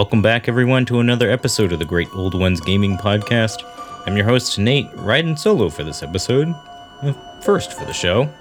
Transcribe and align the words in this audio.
Welcome 0.00 0.22
back, 0.22 0.48
everyone, 0.48 0.86
to 0.86 1.00
another 1.00 1.30
episode 1.30 1.72
of 1.72 1.78
the 1.78 1.84
Great 1.84 2.08
Old 2.14 2.32
Ones 2.32 2.58
Gaming 2.58 2.96
Podcast. 2.96 3.64
I'm 4.06 4.16
your 4.16 4.24
host, 4.24 4.58
Nate, 4.58 4.88
riding 4.94 5.36
solo 5.36 5.68
for 5.68 5.84
this 5.84 6.02
episode. 6.02 6.54
Uh, 7.02 7.12
first 7.42 7.74
for 7.74 7.84
the 7.84 7.92
show. 7.92 8.32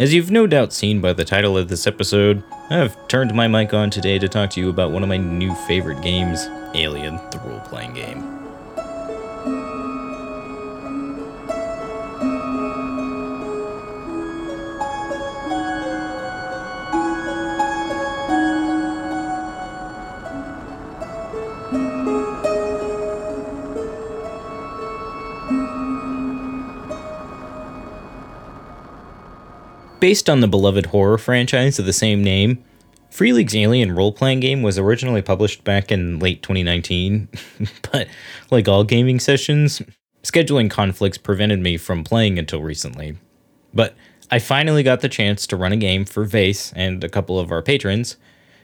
As 0.00 0.12
you've 0.12 0.32
no 0.32 0.48
doubt 0.48 0.72
seen 0.72 1.00
by 1.00 1.12
the 1.12 1.24
title 1.24 1.56
of 1.56 1.68
this 1.68 1.86
episode, 1.86 2.42
I've 2.70 3.06
turned 3.06 3.32
my 3.34 3.46
mic 3.46 3.72
on 3.72 3.88
today 3.88 4.18
to 4.18 4.28
talk 4.28 4.50
to 4.50 4.60
you 4.60 4.68
about 4.68 4.90
one 4.90 5.04
of 5.04 5.08
my 5.08 5.16
new 5.16 5.54
favorite 5.68 6.02
games, 6.02 6.48
Alien, 6.74 7.18
the 7.30 7.40
role 7.44 7.60
playing 7.60 7.94
game. 7.94 8.47
Based 30.00 30.30
on 30.30 30.38
the 30.38 30.46
beloved 30.46 30.86
horror 30.86 31.18
franchise 31.18 31.80
of 31.80 31.84
the 31.84 31.92
same 31.92 32.22
name, 32.22 32.62
Free 33.10 33.32
League's 33.32 33.56
Alien 33.56 33.96
role 33.96 34.12
playing 34.12 34.38
game 34.38 34.62
was 34.62 34.78
originally 34.78 35.22
published 35.22 35.64
back 35.64 35.90
in 35.90 36.20
late 36.20 36.40
2019, 36.40 37.28
but 37.90 38.06
like 38.48 38.68
all 38.68 38.84
gaming 38.84 39.18
sessions, 39.18 39.82
scheduling 40.22 40.70
conflicts 40.70 41.18
prevented 41.18 41.58
me 41.58 41.76
from 41.76 42.04
playing 42.04 42.38
until 42.38 42.62
recently. 42.62 43.16
But 43.74 43.96
I 44.30 44.38
finally 44.38 44.84
got 44.84 45.00
the 45.00 45.08
chance 45.08 45.48
to 45.48 45.56
run 45.56 45.72
a 45.72 45.76
game 45.76 46.04
for 46.04 46.22
Vase 46.22 46.72
and 46.74 47.02
a 47.02 47.08
couple 47.08 47.40
of 47.40 47.50
our 47.50 47.62
patrons, 47.62 48.16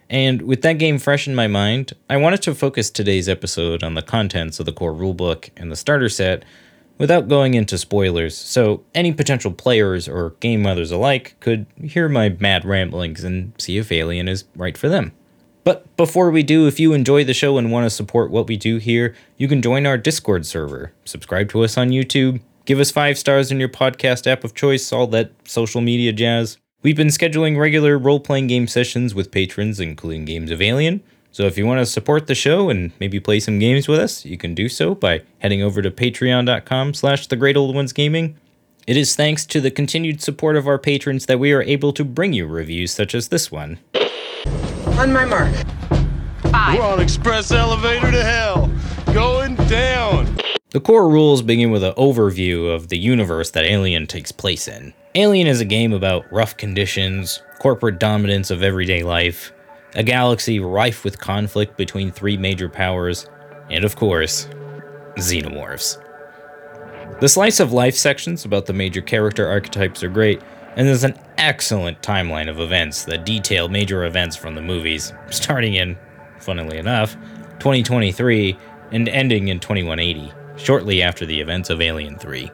and 0.09 0.43
with 0.43 0.63
that 0.63 0.79
game 0.79 0.99
fresh 1.01 1.27
in 1.27 1.35
my 1.35 1.49
mind, 1.49 1.95
I 2.09 2.17
wanted 2.17 2.43
to 2.43 2.55
focus 2.55 2.91
today's 2.91 3.29
episode 3.29 3.83
on 3.83 3.95
the 3.95 4.03
contents 4.03 4.61
of 4.61 4.67
the 4.67 4.73
core 4.73 4.93
rulebook 4.93 5.51
and 5.57 5.73
the 5.73 5.77
starter 5.77 6.09
set 6.09 6.45
without 6.99 7.29
going 7.29 7.55
into 7.55 7.79
spoilers, 7.79 8.37
so 8.37 8.85
any 8.95 9.13
potential 9.13 9.53
players 9.53 10.09
or 10.09 10.31
game 10.41 10.63
mothers 10.63 10.91
alike 10.91 11.37
could 11.41 11.67
hear 11.83 12.09
my 12.09 12.29
mad 12.41 12.65
ramblings 12.65 13.25
and 13.25 13.53
see 13.59 13.79
if 13.79 13.91
Alien 13.91 14.29
is 14.29 14.45
right 14.57 14.79
for 14.79 14.89
them. 14.89 15.13
But 15.65 15.97
before 15.97 16.31
we 16.31 16.43
do, 16.43 16.67
if 16.67 16.79
you 16.79 16.93
enjoy 16.93 17.25
the 17.25 17.33
show 17.33 17.57
and 17.57 17.73
want 17.73 17.87
to 17.87 17.91
support 17.91 18.31
what 18.31 18.47
we 18.47 18.57
do 18.57 18.77
here, 18.77 19.15
you 19.39 19.49
can 19.49 19.63
join 19.63 19.87
our 19.87 19.97
Discord 19.97 20.45
server, 20.45 20.93
subscribe 21.05 21.49
to 21.51 21.65
us 21.65 21.79
on 21.79 21.89
YouTube, 21.89 22.41
give 22.67 22.79
us 22.79 22.91
five 22.91 23.17
stars 23.17 23.51
in 23.51 23.59
your 23.59 23.71
podcast 23.71 24.27
app 24.27 24.45
of 24.45 24.55
choice, 24.55 24.93
all 24.93 25.07
that 25.09 25.33
social 25.45 25.81
media 25.81 26.13
jazz. 26.13 26.59
We've 26.83 26.97
been 26.97 27.09
scheduling 27.09 27.59
regular 27.59 27.99
role 27.99 28.21
playing 28.21 28.49
game 28.49 28.67
sessions 28.67 29.15
with 29.15 29.31
patrons, 29.31 29.81
including 29.81 30.27
games 30.27 30.51
of 30.51 30.61
Alien, 30.61 31.03
so 31.35 31.47
if 31.47 31.59
you 31.59 31.67
want 31.67 31.81
to 31.81 31.87
support 31.87 32.29
the 32.29 32.35
show 32.37 32.71
and 32.71 32.93
maybe 33.01 33.19
play 33.19 33.41
some 33.41 33.59
games 33.59 33.89
with 33.89 33.99
us, 33.99 34.25
you 34.25 34.39
can 34.39 34.55
do 34.55 34.69
so 34.69 34.95
by 34.95 35.23
heading 35.41 35.63
over 35.63 35.83
to 35.83 35.91
patreon.com 35.91 36.95
slash 36.95 37.27
the 37.27 37.35
great 37.35 37.57
old 37.57 37.75
ones 37.75 37.93
gaming. 37.93 38.39
It 38.87 38.97
is 38.97 39.17
thanks 39.17 39.45
to 39.47 39.61
the 39.61 39.73
continued 39.73 40.23
support 40.23 40.55
of 40.55 40.69
our 40.69 40.79
patrons 40.79 41.27
that 41.27 41.41
we 41.41 41.51
are 41.51 41.63
able 41.63 41.93
to 41.95 42.05
bring 42.05 42.35
you 42.35 42.47
reviews 42.47 42.93
such 42.93 43.17
as 43.17 43.31
this 43.31 43.51
one. 43.51 43.81
On 44.97 45.13
my 45.13 45.25
mark. 45.25 45.53
Five. 46.53 46.79
We're 46.79 46.85
on 46.85 47.01
express 47.01 47.51
elevator 47.51 48.13
to 48.13 48.23
hell. 48.23 48.71
Going 49.13 49.57
down. 49.67 50.39
The 50.71 50.81
core 50.81 51.09
rules 51.09 51.43
begin 51.43 51.73
with 51.73 51.83
an 51.83 51.95
overview 51.95 52.73
of 52.73 52.91
the 52.91 52.99
universe 52.99 53.51
that 53.51 53.65
Alien 53.65 54.07
takes 54.07 54.31
place 54.31 54.69
in. 54.69 54.95
Alien 55.17 55.49
is 55.49 55.61
a 55.61 55.65
game 55.65 55.93
about 55.93 56.33
rough 56.33 56.57
conditions, 56.57 57.43
corporate 57.59 57.99
dominance 57.99 58.53
of 58.53 58.63
everyday 58.63 59.03
life, 59.03 59.53
a 59.95 60.03
galaxy 60.03 60.61
rife 60.61 61.05
with 61.05 61.19
conflict 61.19 61.77
between 61.77 62.11
three 62.11 62.37
major 62.37 62.69
powers, 62.69 63.29
and 63.71 63.85
of 63.85 63.97
course, 63.97 64.49
xenomorphs. 65.17 66.01
The 67.21 67.29
slice 67.29 67.61
of 67.61 67.73
life 67.73 67.95
sections 67.95 68.45
about 68.45 68.67
the 68.67 68.73
major 68.73 69.01
character 69.01 69.47
archetypes 69.47 70.03
are 70.03 70.09
great, 70.09 70.43
and 70.77 70.89
there's 70.89 71.05
an 71.05 71.19
excellent 71.39 72.03
timeline 72.03 72.51
of 72.51 72.59
events 72.59 73.05
that 73.05 73.25
detail 73.25 73.69
major 73.69 74.05
events 74.05 74.37
from 74.37 74.55
the 74.55 74.63
movies, 74.63 75.13
starting 75.31 75.75
in, 75.75 75.97
funnily 76.41 76.79
enough, 76.79 77.15
2023 77.61 78.59
and 78.91 79.09
ending 79.09 79.49
in 79.49 79.61
2180, 79.61 80.33
shortly 80.57 81.03
after 81.03 81.25
the 81.25 81.41
events 81.41 81.71
of 81.71 81.81
Alien 81.81 82.19
3. 82.19 82.51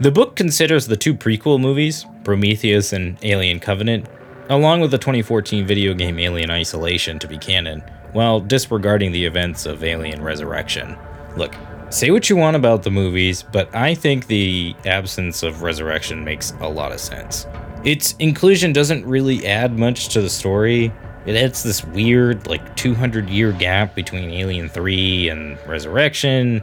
The 0.00 0.10
book 0.10 0.34
considers 0.34 0.86
the 0.86 0.96
two 0.96 1.14
prequel 1.14 1.60
movies, 1.60 2.06
Prometheus 2.24 2.94
and 2.94 3.18
Alien 3.22 3.60
Covenant, 3.60 4.06
along 4.50 4.80
with 4.80 4.90
the 4.90 4.98
2014 4.98 5.64
video 5.64 5.94
game 5.94 6.18
Alien 6.18 6.50
Isolation 6.50 7.18
to 7.20 7.28
be 7.28 7.38
canon, 7.38 7.82
while 8.12 8.40
disregarding 8.40 9.12
the 9.12 9.24
events 9.24 9.64
of 9.64 9.84
Alien 9.84 10.22
Resurrection. 10.22 10.98
Look, 11.36 11.54
say 11.88 12.10
what 12.10 12.28
you 12.28 12.36
want 12.36 12.56
about 12.56 12.82
the 12.82 12.90
movies, 12.90 13.42
but 13.44 13.72
I 13.74 13.94
think 13.94 14.26
the 14.26 14.74
absence 14.84 15.44
of 15.44 15.62
Resurrection 15.62 16.24
makes 16.24 16.52
a 16.60 16.68
lot 16.68 16.90
of 16.90 16.98
sense. 16.98 17.46
Its 17.84 18.14
inclusion 18.18 18.72
doesn't 18.72 19.06
really 19.06 19.46
add 19.46 19.78
much 19.78 20.08
to 20.08 20.20
the 20.20 20.28
story. 20.28 20.92
It 21.26 21.36
adds 21.36 21.62
this 21.62 21.84
weird, 21.84 22.48
like, 22.48 22.74
200 22.76 23.30
year 23.30 23.52
gap 23.52 23.94
between 23.94 24.30
Alien 24.30 24.68
3 24.68 25.28
and 25.28 25.58
Resurrection. 25.66 26.62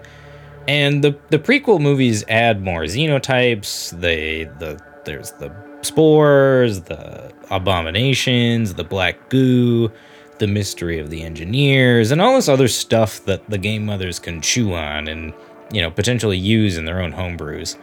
And 0.67 1.01
the, 1.01 1.17
the 1.29 1.39
prequel 1.39 1.79
movies 1.79 2.25
add 2.27 2.61
more 2.61 2.81
xenotypes. 2.81 3.97
They 3.97 4.43
the 4.59 4.77
there's 5.05 5.31
the 5.31 5.49
spores, 5.81 6.81
the 6.81 7.31
abominations, 7.49 8.73
the 8.73 8.83
black 8.83 9.29
goo, 9.29 9.91
the 10.39 10.47
mystery 10.47 10.99
of 10.99 11.09
the 11.09 11.23
engineers, 11.23 12.11
and 12.11 12.21
all 12.21 12.35
this 12.35 12.49
other 12.49 12.67
stuff 12.67 13.23
that 13.25 13.47
the 13.49 13.57
game 13.57 13.85
mothers 13.85 14.19
can 14.19 14.41
chew 14.41 14.73
on 14.73 15.07
and, 15.07 15.33
you 15.71 15.81
know, 15.81 15.89
potentially 15.89 16.37
use 16.37 16.77
in 16.77 16.85
their 16.85 17.01
own 17.01 17.13
homebrews. 17.13 17.77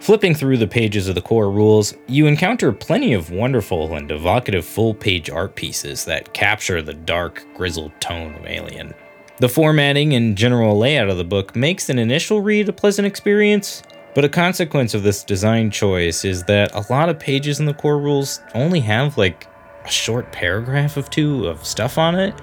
Flipping 0.00 0.34
through 0.34 0.56
the 0.56 0.66
pages 0.66 1.06
of 1.06 1.14
the 1.14 1.22
core 1.22 1.48
rules, 1.48 1.94
you 2.08 2.26
encounter 2.26 2.72
plenty 2.72 3.12
of 3.12 3.30
wonderful 3.30 3.94
and 3.94 4.10
evocative 4.10 4.64
full 4.64 4.94
page 4.94 5.30
art 5.30 5.54
pieces 5.54 6.04
that 6.06 6.32
capture 6.34 6.82
the 6.82 6.92
dark, 6.92 7.46
grizzled 7.54 7.92
tone 8.00 8.34
of 8.34 8.44
Alien. 8.44 8.94
The 9.38 9.48
formatting 9.48 10.14
and 10.14 10.36
general 10.36 10.76
layout 10.76 11.08
of 11.08 11.18
the 11.18 11.24
book 11.24 11.54
makes 11.54 11.88
an 11.88 12.00
initial 12.00 12.40
read 12.40 12.68
a 12.68 12.72
pleasant 12.72 13.06
experience, 13.06 13.84
but 14.14 14.24
a 14.24 14.28
consequence 14.28 14.94
of 14.94 15.02
this 15.02 15.24
design 15.24 15.70
choice 15.70 16.24
is 16.24 16.44
that 16.44 16.74
a 16.74 16.84
lot 16.92 17.08
of 17.08 17.18
pages 17.18 17.60
in 17.60 17.66
the 17.66 17.74
core 17.74 17.98
rules 17.98 18.40
only 18.54 18.80
have 18.80 19.16
like 19.16 19.46
a 19.84 19.90
short 19.90 20.30
paragraph 20.32 20.96
of 20.96 21.10
two 21.10 21.46
of 21.46 21.64
stuff 21.64 21.98
on 21.98 22.14
it, 22.14 22.38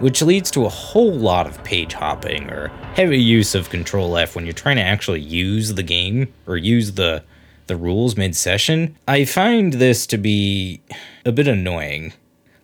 which 0.00 0.22
leads 0.22 0.50
to 0.50 0.66
a 0.66 0.68
whole 0.68 1.12
lot 1.12 1.46
of 1.46 1.62
page 1.64 1.92
hopping 1.92 2.50
or 2.50 2.68
heavy 2.94 3.20
use 3.20 3.54
of 3.54 3.70
control 3.70 4.16
F 4.16 4.34
when 4.34 4.44
you're 4.44 4.52
trying 4.52 4.76
to 4.76 4.82
actually 4.82 5.20
use 5.20 5.74
the 5.74 5.82
game 5.82 6.32
or 6.46 6.56
use 6.56 6.92
the 6.92 7.22
the 7.66 7.76
rules 7.76 8.14
mid-session. 8.14 8.94
I 9.08 9.24
find 9.24 9.72
this 9.72 10.06
to 10.08 10.18
be 10.18 10.82
a 11.24 11.32
bit 11.32 11.48
annoying. 11.48 12.12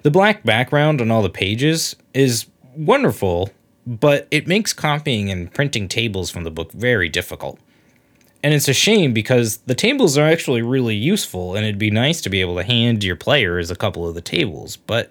The 0.03 0.10
black 0.10 0.43
background 0.44 1.00
on 1.00 1.10
all 1.10 1.22
the 1.22 1.31
pages 1.31 1.97
is 2.12 2.47
wonderful, 2.77 3.49
but 3.87 4.28
it 4.31 4.47
makes 4.47 4.75
copying 4.75 5.31
and 5.31 5.53
printing 5.55 5.89
tables 5.89 6.31
from 6.31 6.44
the 6.44 6.50
book 6.50 6.72
very 6.72 7.09
difficult. 7.09 7.59
And 8.43 8.55
it's 8.55 8.69
a 8.69 8.75
shame 8.75 9.12
because 9.12 9.59
the 9.59 9.75
tables 9.75 10.17
are 10.17 10.27
actually 10.27 10.62
really 10.62 10.97
useful, 10.97 11.55
and 11.55 11.65
it'd 11.65 11.78
be 11.78 11.91
nice 11.91 12.21
to 12.23 12.31
be 12.31 12.41
able 12.41 12.56
to 12.56 12.65
hand 12.65 13.05
your 13.05 13.17
players 13.17 13.71
a 13.71 13.77
couple 13.77 14.09
of 14.09 14.15
the 14.15 14.23
tables, 14.23 14.77
but 14.77 15.11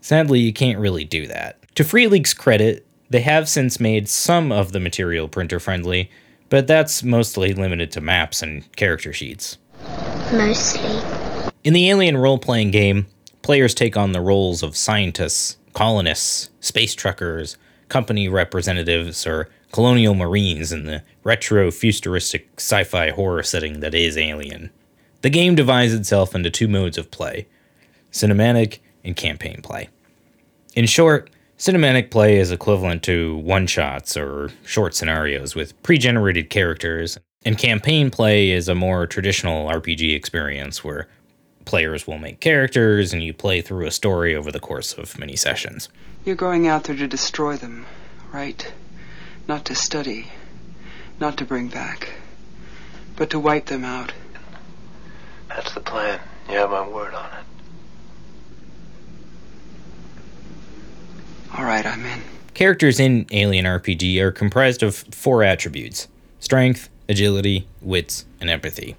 sadly, 0.00 0.40
you 0.40 0.52
can't 0.52 0.78
really 0.78 1.04
do 1.04 1.26
that. 1.28 1.58
To 1.76 1.84
Free 1.84 2.08
League's 2.08 2.34
credit, 2.34 2.84
they 3.10 3.20
have 3.20 3.48
since 3.48 3.78
made 3.78 4.08
some 4.08 4.50
of 4.50 4.72
the 4.72 4.80
material 4.80 5.28
printer 5.28 5.60
friendly, 5.60 6.10
but 6.48 6.66
that's 6.66 7.02
mostly 7.02 7.54
limited 7.54 7.92
to 7.92 8.00
maps 8.00 8.42
and 8.42 8.70
character 8.76 9.12
sheets. 9.12 9.58
Mostly. 10.32 11.00
In 11.62 11.74
the 11.74 11.90
Alien 11.90 12.16
role 12.16 12.38
playing 12.38 12.72
game, 12.72 13.06
players 13.42 13.74
take 13.74 13.96
on 13.96 14.12
the 14.12 14.20
roles 14.20 14.62
of 14.62 14.76
scientists, 14.76 15.56
colonists, 15.74 16.50
space 16.60 16.94
truckers, 16.94 17.56
company 17.88 18.28
representatives, 18.28 19.26
or 19.26 19.48
colonial 19.72 20.14
marines 20.14 20.70
in 20.70 20.84
the 20.84 21.02
retro 21.24 21.70
futuristic 21.70 22.48
sci 22.58 22.84
fi 22.84 23.10
horror 23.10 23.42
setting 23.42 23.80
that 23.80 23.94
is 23.94 24.16
Alien. 24.16 24.70
The 25.22 25.30
game 25.30 25.54
divides 25.54 25.94
itself 25.94 26.34
into 26.34 26.50
two 26.50 26.68
modes 26.68 26.98
of 26.98 27.10
play 27.10 27.48
cinematic 28.12 28.80
and 29.02 29.16
campaign 29.16 29.62
play. 29.62 29.88
In 30.74 30.86
short, 30.86 31.30
cinematic 31.58 32.10
play 32.10 32.38
is 32.38 32.50
equivalent 32.50 33.02
to 33.04 33.38
one 33.38 33.66
shots 33.66 34.16
or 34.16 34.50
short 34.66 34.94
scenarios 34.94 35.54
with 35.54 35.80
pre 35.82 35.96
generated 35.96 36.50
characters, 36.50 37.18
and 37.44 37.56
campaign 37.56 38.10
play 38.10 38.50
is 38.50 38.68
a 38.68 38.74
more 38.74 39.06
traditional 39.06 39.68
RPG 39.68 40.14
experience 40.14 40.84
where 40.84 41.08
players 41.64 42.06
will 42.06 42.18
make 42.18 42.40
characters 42.40 43.12
and 43.12 43.22
you 43.22 43.32
play 43.32 43.62
through 43.62 43.86
a 43.86 43.90
story 43.90 44.34
over 44.34 44.52
the 44.52 44.60
course 44.60 44.92
of 44.92 45.18
many 45.18 45.36
sessions. 45.36 45.88
You're 46.24 46.36
going 46.36 46.66
out 46.66 46.84
there 46.84 46.96
to 46.96 47.06
destroy 47.06 47.56
them, 47.56 47.86
right? 48.32 48.72
Not 49.52 49.66
to 49.66 49.74
study, 49.74 50.28
not 51.20 51.36
to 51.36 51.44
bring 51.44 51.68
back, 51.68 52.14
but 53.16 53.28
to 53.28 53.38
wipe 53.38 53.66
them 53.66 53.84
out. 53.84 54.10
That's 55.50 55.74
the 55.74 55.80
plan. 55.80 56.20
You 56.48 56.56
have 56.56 56.70
my 56.70 56.88
word 56.88 57.12
on 57.12 57.26
it. 57.26 57.44
All 61.54 61.66
right, 61.66 61.84
I'm 61.84 62.02
in. 62.02 62.22
Characters 62.54 62.98
in 62.98 63.26
Alien 63.30 63.66
RPG 63.66 64.18
are 64.20 64.32
comprised 64.32 64.82
of 64.82 64.96
four 64.96 65.42
attributes 65.42 66.08
strength, 66.40 66.88
agility, 67.06 67.68
wits, 67.82 68.24
and 68.40 68.48
empathy. 68.48 68.96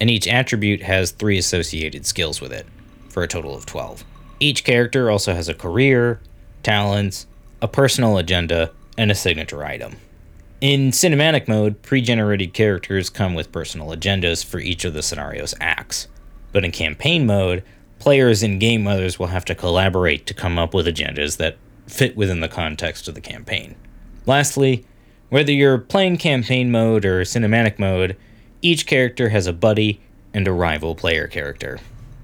And 0.00 0.10
each 0.10 0.26
attribute 0.26 0.82
has 0.82 1.12
three 1.12 1.38
associated 1.38 2.04
skills 2.04 2.40
with 2.40 2.52
it, 2.52 2.66
for 3.10 3.22
a 3.22 3.28
total 3.28 3.54
of 3.54 3.64
12. 3.64 4.02
Each 4.40 4.64
character 4.64 5.08
also 5.08 5.34
has 5.34 5.48
a 5.48 5.54
career, 5.54 6.18
talents, 6.64 7.28
a 7.62 7.68
personal 7.68 8.18
agenda, 8.18 8.72
and 8.98 9.10
a 9.10 9.14
signature 9.14 9.64
item. 9.64 9.96
In 10.60 10.90
cinematic 10.90 11.48
mode, 11.48 11.80
pre 11.82 12.02
generated 12.02 12.52
characters 12.52 13.08
come 13.08 13.32
with 13.32 13.52
personal 13.52 13.88
agendas 13.88 14.44
for 14.44 14.58
each 14.58 14.84
of 14.84 14.92
the 14.92 15.02
scenario's 15.02 15.54
acts. 15.60 16.08
But 16.52 16.64
in 16.64 16.72
campaign 16.72 17.24
mode, 17.24 17.62
players 18.00 18.42
and 18.42 18.60
game 18.60 18.82
mothers 18.82 19.18
will 19.18 19.28
have 19.28 19.44
to 19.46 19.54
collaborate 19.54 20.26
to 20.26 20.34
come 20.34 20.58
up 20.58 20.74
with 20.74 20.86
agendas 20.86 21.36
that 21.36 21.56
fit 21.86 22.16
within 22.16 22.40
the 22.40 22.48
context 22.48 23.08
of 23.08 23.14
the 23.14 23.20
campaign. 23.20 23.76
Lastly, 24.26 24.84
whether 25.28 25.52
you're 25.52 25.78
playing 25.78 26.18
campaign 26.18 26.70
mode 26.70 27.04
or 27.04 27.22
cinematic 27.22 27.78
mode, 27.78 28.16
each 28.60 28.86
character 28.86 29.28
has 29.28 29.46
a 29.46 29.52
buddy 29.52 30.00
and 30.34 30.48
a 30.48 30.52
rival 30.52 30.94
player 30.94 31.28
character. 31.28 31.78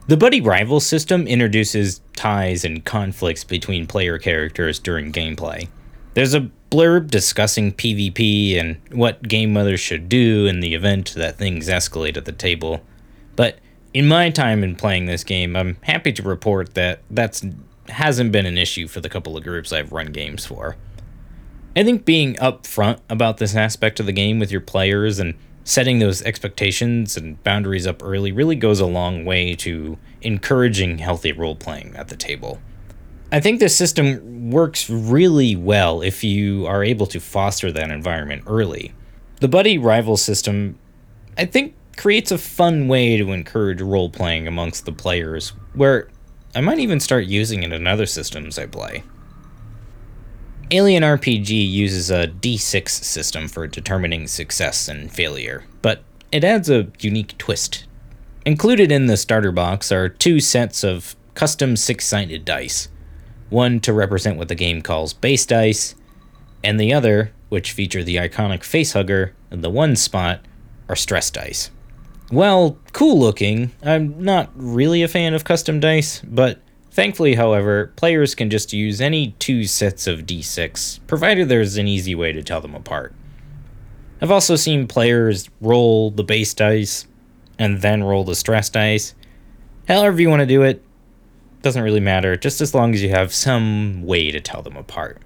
The 0.06 0.16
buddy 0.16 0.40
rival 0.40 0.80
system 0.80 1.26
introduces 1.26 2.00
ties 2.16 2.64
and 2.64 2.84
conflicts 2.84 3.44
between 3.44 3.86
player 3.86 4.18
characters 4.18 4.78
during 4.78 5.12
gameplay. 5.12 5.68
There's 6.14 6.34
a 6.34 6.48
blurb 6.70 7.10
discussing 7.10 7.72
PvP 7.72 8.58
and 8.58 8.80
what 8.90 9.22
game 9.22 9.52
mothers 9.52 9.80
should 9.80 10.08
do 10.08 10.46
in 10.46 10.60
the 10.60 10.74
event 10.74 11.14
that 11.14 11.36
things 11.36 11.68
escalate 11.68 12.16
at 12.16 12.24
the 12.24 12.32
table. 12.32 12.80
But 13.36 13.58
in 13.92 14.08
my 14.08 14.30
time 14.30 14.64
in 14.64 14.76
playing 14.76 15.06
this 15.06 15.24
game, 15.24 15.56
I'm 15.56 15.76
happy 15.82 16.12
to 16.12 16.22
report 16.22 16.74
that 16.74 17.00
that's 17.10 17.44
hasn't 17.88 18.32
been 18.32 18.46
an 18.46 18.56
issue 18.56 18.88
for 18.88 19.00
the 19.00 19.08
couple 19.08 19.36
of 19.36 19.44
groups 19.44 19.72
I've 19.72 19.92
run 19.92 20.06
games 20.06 20.46
for. 20.46 20.76
I 21.76 21.82
think 21.84 22.04
being 22.04 22.34
upfront 22.36 23.00
about 23.10 23.38
this 23.38 23.54
aspect 23.54 24.00
of 24.00 24.06
the 24.06 24.12
game 24.12 24.38
with 24.38 24.50
your 24.50 24.60
players 24.60 25.18
and 25.18 25.34
setting 25.64 25.98
those 25.98 26.22
expectations 26.22 27.16
and 27.16 27.42
boundaries 27.42 27.86
up 27.86 28.02
early 28.02 28.30
really 28.32 28.56
goes 28.56 28.80
a 28.80 28.86
long 28.86 29.24
way 29.24 29.54
to 29.56 29.98
encouraging 30.22 30.98
healthy 30.98 31.32
role 31.32 31.56
playing 31.56 31.94
at 31.96 32.08
the 32.08 32.16
table. 32.16 32.60
I 33.34 33.40
think 33.40 33.58
this 33.58 33.74
system 33.74 34.52
works 34.52 34.88
really 34.88 35.56
well 35.56 36.02
if 36.02 36.22
you 36.22 36.66
are 36.66 36.84
able 36.84 37.06
to 37.06 37.18
foster 37.18 37.72
that 37.72 37.90
environment 37.90 38.44
early. 38.46 38.94
The 39.40 39.48
buddy 39.48 39.76
rival 39.76 40.16
system, 40.16 40.78
I 41.36 41.44
think, 41.44 41.74
creates 41.96 42.30
a 42.30 42.38
fun 42.38 42.86
way 42.86 43.16
to 43.16 43.32
encourage 43.32 43.80
role 43.80 44.08
playing 44.08 44.46
amongst 44.46 44.84
the 44.84 44.92
players, 44.92 45.48
where 45.72 46.06
I 46.54 46.60
might 46.60 46.78
even 46.78 47.00
start 47.00 47.24
using 47.24 47.64
it 47.64 47.72
in 47.72 47.88
other 47.88 48.06
systems 48.06 48.56
I 48.56 48.66
play. 48.66 49.02
Alien 50.70 51.02
RPG 51.02 51.68
uses 51.68 52.12
a 52.12 52.28
D6 52.28 52.88
system 52.88 53.48
for 53.48 53.66
determining 53.66 54.28
success 54.28 54.86
and 54.86 55.10
failure, 55.10 55.64
but 55.82 56.04
it 56.30 56.44
adds 56.44 56.70
a 56.70 56.86
unique 57.00 57.36
twist. 57.36 57.84
Included 58.46 58.92
in 58.92 59.06
the 59.06 59.16
starter 59.16 59.50
box 59.50 59.90
are 59.90 60.08
two 60.08 60.38
sets 60.38 60.84
of 60.84 61.16
custom 61.34 61.74
six 61.74 62.06
sided 62.06 62.44
dice 62.44 62.86
one 63.54 63.80
to 63.80 63.92
represent 63.94 64.36
what 64.36 64.48
the 64.48 64.54
game 64.54 64.82
calls 64.82 65.14
base 65.14 65.46
dice, 65.46 65.94
and 66.62 66.78
the 66.78 66.92
other, 66.92 67.32
which 67.48 67.72
feature 67.72 68.02
the 68.02 68.16
iconic 68.16 68.60
facehugger 68.60 69.30
and 69.50 69.64
the 69.64 69.70
one 69.70 69.96
spot, 69.96 70.44
are 70.88 70.96
stress 70.96 71.30
dice. 71.30 71.70
Well, 72.30 72.78
cool 72.92 73.18
looking. 73.18 73.70
I'm 73.82 74.22
not 74.22 74.50
really 74.54 75.02
a 75.02 75.08
fan 75.08 75.34
of 75.34 75.44
custom 75.44 75.80
dice, 75.80 76.20
but 76.20 76.60
thankfully, 76.90 77.34
however, 77.34 77.92
players 77.96 78.34
can 78.34 78.50
just 78.50 78.72
use 78.72 79.00
any 79.00 79.32
two 79.38 79.64
sets 79.64 80.06
of 80.06 80.20
d6, 80.20 81.00
provided 81.06 81.48
there's 81.48 81.76
an 81.76 81.86
easy 81.86 82.14
way 82.14 82.32
to 82.32 82.42
tell 82.42 82.60
them 82.60 82.74
apart. 82.74 83.14
I've 84.20 84.30
also 84.30 84.56
seen 84.56 84.88
players 84.88 85.48
roll 85.60 86.10
the 86.10 86.24
base 86.24 86.54
dice 86.54 87.06
and 87.58 87.82
then 87.82 88.02
roll 88.02 88.24
the 88.24 88.34
stress 88.34 88.70
dice. 88.70 89.14
However, 89.86 90.20
you 90.20 90.30
want 90.30 90.40
to 90.40 90.46
do 90.46 90.62
it, 90.62 90.82
doesn't 91.64 91.82
really 91.82 91.98
matter, 91.98 92.36
just 92.36 92.60
as 92.60 92.74
long 92.74 92.94
as 92.94 93.02
you 93.02 93.08
have 93.08 93.34
some 93.34 94.04
way 94.04 94.30
to 94.30 94.38
tell 94.38 94.62
them 94.62 94.76
apart. 94.76 95.20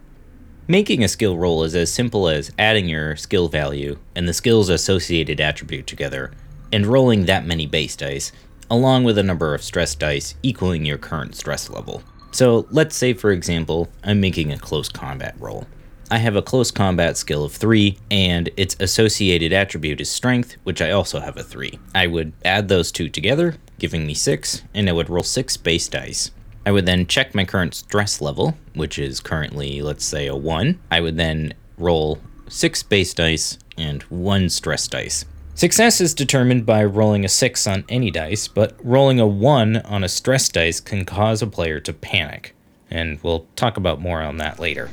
Making 0.68 1.02
a 1.02 1.08
skill 1.08 1.36
roll 1.36 1.64
is 1.64 1.74
as 1.74 1.92
simple 1.92 2.28
as 2.28 2.52
adding 2.58 2.88
your 2.88 3.16
skill 3.16 3.48
value 3.48 3.98
and 4.14 4.28
the 4.28 4.32
skill's 4.32 4.68
associated 4.68 5.40
attribute 5.40 5.86
together 5.86 6.30
and 6.72 6.86
rolling 6.86 7.24
that 7.24 7.46
many 7.46 7.66
base 7.66 7.96
dice, 7.96 8.32
along 8.70 9.04
with 9.04 9.18
a 9.18 9.22
number 9.22 9.54
of 9.54 9.62
stress 9.62 9.94
dice 9.94 10.34
equaling 10.42 10.84
your 10.84 10.98
current 10.98 11.34
stress 11.34 11.68
level. 11.68 12.02
So 12.30 12.68
let's 12.70 12.94
say, 12.94 13.14
for 13.14 13.32
example, 13.32 13.88
I'm 14.04 14.20
making 14.20 14.52
a 14.52 14.58
close 14.58 14.88
combat 14.88 15.34
roll. 15.38 15.66
I 16.10 16.18
have 16.18 16.36
a 16.36 16.42
close 16.42 16.70
combat 16.70 17.16
skill 17.16 17.44
of 17.44 17.52
3, 17.52 17.98
and 18.10 18.48
its 18.56 18.76
associated 18.80 19.52
attribute 19.52 20.00
is 20.00 20.10
strength, 20.10 20.56
which 20.64 20.80
I 20.80 20.90
also 20.90 21.20
have 21.20 21.36
a 21.36 21.42
3. 21.42 21.78
I 21.94 22.06
would 22.06 22.32
add 22.44 22.68
those 22.68 22.92
two 22.92 23.08
together, 23.08 23.56
giving 23.78 24.06
me 24.06 24.14
6, 24.14 24.62
and 24.74 24.88
I 24.88 24.92
would 24.92 25.10
roll 25.10 25.22
6 25.22 25.56
base 25.58 25.88
dice. 25.88 26.30
I 26.66 26.70
would 26.70 26.86
then 26.86 27.06
check 27.06 27.34
my 27.34 27.44
current 27.44 27.74
stress 27.74 28.20
level, 28.20 28.56
which 28.74 28.98
is 28.98 29.20
currently, 29.20 29.80
let's 29.80 30.04
say, 30.04 30.26
a 30.26 30.36
1. 30.36 30.78
I 30.90 31.00
would 31.00 31.16
then 31.16 31.54
roll 31.78 32.18
6 32.48 32.82
base 32.84 33.14
dice 33.14 33.58
and 33.76 34.02
1 34.02 34.48
stress 34.50 34.86
dice. 34.88 35.24
Success 35.54 36.00
is 36.00 36.14
determined 36.14 36.66
by 36.66 36.84
rolling 36.84 37.24
a 37.24 37.28
6 37.28 37.66
on 37.66 37.84
any 37.88 38.10
dice, 38.10 38.46
but 38.48 38.76
rolling 38.84 39.18
a 39.18 39.26
1 39.26 39.78
on 39.78 40.04
a 40.04 40.08
stress 40.08 40.48
dice 40.48 40.78
can 40.78 41.04
cause 41.04 41.42
a 41.42 41.46
player 41.46 41.80
to 41.80 41.92
panic. 41.92 42.54
And 42.90 43.18
we'll 43.22 43.46
talk 43.56 43.76
about 43.76 44.00
more 44.00 44.22
on 44.22 44.36
that 44.36 44.60
later. 44.60 44.90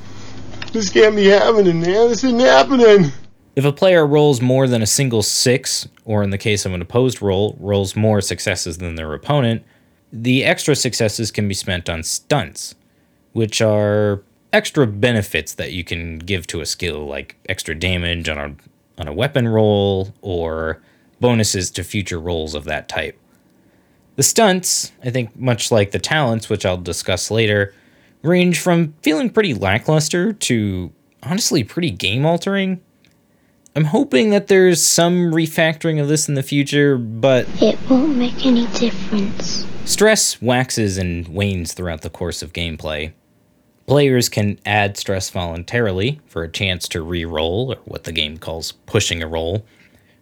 This 0.72 0.90
can't 0.90 1.16
be 1.16 1.28
happening, 1.28 1.82
man. 1.82 2.10
This 2.10 2.24
isn't 2.24 2.40
happening. 2.40 3.12
If 3.56 3.64
a 3.64 3.72
player 3.72 4.06
rolls 4.06 4.42
more 4.42 4.68
than 4.68 4.82
a 4.82 4.88
single 4.88 5.24
6, 5.24 5.88
or 6.04 6.24
in 6.24 6.30
the 6.30 6.38
case 6.38 6.66
of 6.66 6.74
an 6.74 6.82
opposed 6.82 7.22
roll, 7.22 7.56
rolls 7.60 7.96
more 7.96 8.20
successes 8.20 8.80
than 8.80 8.96
their 8.96 9.14
opponent, 9.14 9.64
the 10.12 10.44
extra 10.44 10.76
successes 10.76 11.32
can 11.32 11.48
be 11.48 11.54
spent 11.54 11.90
on 11.90 12.04
stunts, 12.04 12.76
which 13.32 13.62
are 13.62 14.24
extra 14.52 14.86
benefits 14.86 15.54
that 15.54 15.72
you 15.72 15.84
can 15.84 16.20
give 16.20 16.48
to 16.48 16.62
a 16.62 16.66
skill, 16.66 17.06
like 17.06 17.38
extra 17.48 17.78
damage 17.78 18.30
on 18.30 18.38
a 18.38 18.56
on 18.98 19.08
a 19.08 19.14
weapon 19.14 19.48
roll 19.48 20.14
or 20.22 20.82
bonuses 21.20 21.70
to 21.72 21.84
future 21.84 22.20
rolls 22.20 22.56
of 22.56 22.64
that 22.64 22.88
type. 22.88 23.20
The 24.16 24.24
stunts, 24.24 24.94
I 25.04 25.10
think, 25.10 25.36
much 25.36 25.72
like 25.72 25.92
the 25.92 26.00
talents, 26.00 26.50
which 26.50 26.66
I'll 26.66 26.78
discuss 26.78 27.30
later, 27.30 27.74
range 28.22 28.60
from 28.60 28.94
feeling 29.02 29.30
pretty 29.30 29.54
lackluster 29.54 30.32
to 30.32 30.94
honestly 31.24 31.64
pretty 31.64 31.92
game 31.92 32.26
altering. 32.26 32.82
I'm 33.76 33.86
hoping 33.86 34.30
that 34.30 34.48
there's 34.48 34.82
some 34.82 35.32
refactoring 35.32 36.02
of 36.02 36.08
this 36.08 36.30
in 36.30 36.36
the 36.36 36.44
future, 36.44 36.98
but 36.98 37.46
it 37.62 37.78
won't 37.90 38.16
make 38.16 38.46
any 38.46 38.68
difference. 38.68 39.66
Stress 39.84 40.42
waxes 40.42 40.98
and 40.98 41.28
wanes 41.28 41.74
throughout 41.74 42.02
the 42.02 42.10
course 42.10 42.42
of 42.42 42.54
gameplay, 42.54 43.12
Players 43.88 44.30
can 44.30 44.60
add 44.66 44.98
stress 44.98 45.30
voluntarily 45.30 46.20
for 46.26 46.44
a 46.44 46.50
chance 46.50 46.88
to 46.88 47.04
re-roll, 47.04 47.74
or 47.74 47.78
what 47.86 48.04
the 48.04 48.12
game 48.12 48.38
calls 48.38 48.72
pushing 48.72 49.22
a 49.22 49.28
roll, 49.28 49.64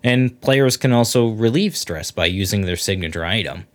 and 0.04 0.40
players 0.42 0.76
can 0.76 0.92
also 0.92 1.30
relieve 1.30 1.78
stress 1.78 2.12
by 2.12 2.26
using 2.26 2.62
their 2.62 2.76
signature 2.76 3.24
item. 3.24 3.66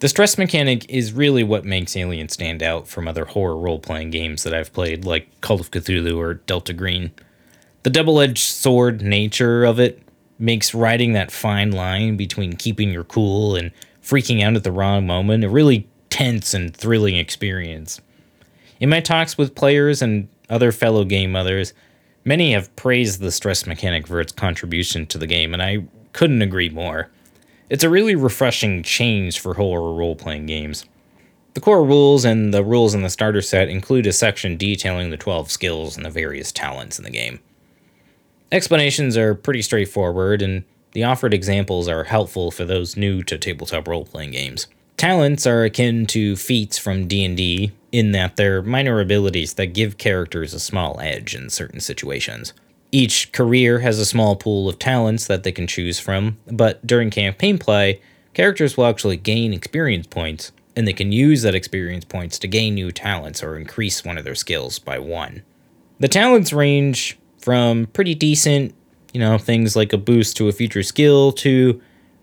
The 0.00 0.08
stress 0.08 0.36
mechanic 0.36 0.88
is 0.90 1.12
really 1.12 1.44
what 1.44 1.64
makes 1.64 1.96
Alien 1.96 2.28
stand 2.28 2.60
out 2.60 2.88
from 2.88 3.06
other 3.06 3.26
horror 3.26 3.56
role 3.56 3.78
playing 3.78 4.10
games 4.10 4.42
that 4.42 4.54
I've 4.54 4.72
played, 4.72 5.04
like 5.04 5.40
Call 5.40 5.60
of 5.60 5.70
Cthulhu 5.70 6.16
or 6.16 6.34
Delta 6.34 6.72
Green. 6.72 7.12
The 7.82 7.90
double 7.90 8.20
edged 8.20 8.38
sword 8.38 9.00
nature 9.00 9.64
of 9.64 9.80
it 9.80 10.02
makes 10.38 10.74
riding 10.74 11.14
that 11.14 11.30
fine 11.30 11.70
line 11.70 12.16
between 12.16 12.56
keeping 12.56 12.90
your 12.90 13.04
cool 13.04 13.56
and 13.56 13.70
freaking 14.02 14.42
out 14.42 14.54
at 14.54 14.64
the 14.64 14.72
wrong 14.72 15.06
moment 15.06 15.44
a 15.44 15.48
really 15.48 15.88
tense 16.10 16.52
and 16.52 16.76
thrilling 16.76 17.16
experience. 17.16 18.00
In 18.80 18.90
my 18.90 19.00
talks 19.00 19.38
with 19.38 19.54
players 19.54 20.02
and 20.02 20.28
other 20.50 20.72
fellow 20.72 21.04
game 21.04 21.32
mothers, 21.32 21.72
many 22.24 22.52
have 22.52 22.74
praised 22.76 23.20
the 23.20 23.30
stress 23.30 23.66
mechanic 23.66 24.06
for 24.06 24.20
its 24.20 24.32
contribution 24.32 25.06
to 25.06 25.18
the 25.18 25.26
game, 25.26 25.54
and 25.54 25.62
I 25.62 25.84
couldn't 26.12 26.42
agree 26.42 26.68
more. 26.68 27.10
It's 27.70 27.84
a 27.84 27.90
really 27.90 28.14
refreshing 28.14 28.82
change 28.82 29.38
for 29.38 29.54
horror 29.54 29.94
role 29.94 30.16
playing 30.16 30.46
games. 30.46 30.84
The 31.54 31.60
core 31.60 31.84
rules 31.84 32.24
and 32.24 32.52
the 32.52 32.64
rules 32.64 32.94
in 32.94 33.02
the 33.02 33.10
starter 33.10 33.42
set 33.42 33.68
include 33.68 34.06
a 34.06 34.12
section 34.12 34.56
detailing 34.56 35.10
the 35.10 35.16
12 35.16 35.50
skills 35.50 35.96
and 35.96 36.04
the 36.04 36.10
various 36.10 36.52
talents 36.52 36.98
in 36.98 37.04
the 37.04 37.10
game. 37.10 37.40
Explanations 38.52 39.16
are 39.16 39.34
pretty 39.34 39.62
straightforward, 39.62 40.42
and 40.42 40.64
the 40.92 41.04
offered 41.04 41.32
examples 41.32 41.86
are 41.86 42.04
helpful 42.04 42.50
for 42.50 42.64
those 42.64 42.96
new 42.96 43.22
to 43.22 43.38
tabletop 43.38 43.86
role 43.86 44.04
playing 44.04 44.32
games. 44.32 44.66
Talents 44.96 45.46
are 45.46 45.64
akin 45.64 46.04
to 46.06 46.36
feats 46.36 46.76
from 46.76 47.06
D&D 47.06 47.72
in 47.92 48.12
that 48.12 48.36
they're 48.36 48.60
minor 48.60 49.00
abilities 49.00 49.54
that 49.54 49.68
give 49.68 49.98
characters 49.98 50.52
a 50.52 50.60
small 50.60 51.00
edge 51.00 51.34
in 51.34 51.48
certain 51.48 51.80
situations. 51.80 52.52
Each 52.92 53.30
career 53.30 53.78
has 53.80 54.00
a 54.00 54.04
small 54.04 54.34
pool 54.34 54.68
of 54.68 54.78
talents 54.78 55.26
that 55.28 55.44
they 55.44 55.52
can 55.52 55.68
choose 55.68 56.00
from, 56.00 56.38
but 56.48 56.84
during 56.84 57.10
campaign 57.10 57.56
play, 57.56 58.00
characters 58.34 58.76
will 58.76 58.86
actually 58.86 59.16
gain 59.16 59.52
experience 59.52 60.08
points 60.08 60.50
and 60.74 60.88
they 60.88 60.92
can 60.92 61.12
use 61.12 61.42
that 61.42 61.54
experience 61.54 62.04
points 62.04 62.38
to 62.38 62.48
gain 62.48 62.74
new 62.74 62.90
talents 62.90 63.42
or 63.42 63.56
increase 63.56 64.04
one 64.04 64.18
of 64.18 64.24
their 64.24 64.34
skills 64.34 64.78
by 64.78 64.98
one. 64.98 65.42
The 65.98 66.08
talents 66.08 66.52
range 66.52 67.18
from 67.40 67.86
pretty 67.86 68.14
decent, 68.14 68.74
you 69.12 69.20
know, 69.20 69.38
things 69.38 69.76
like 69.76 69.92
a 69.92 69.98
boost 69.98 70.36
to 70.36 70.48
a 70.48 70.52
future 70.52 70.82
skill 70.82 71.32
to 71.32 71.80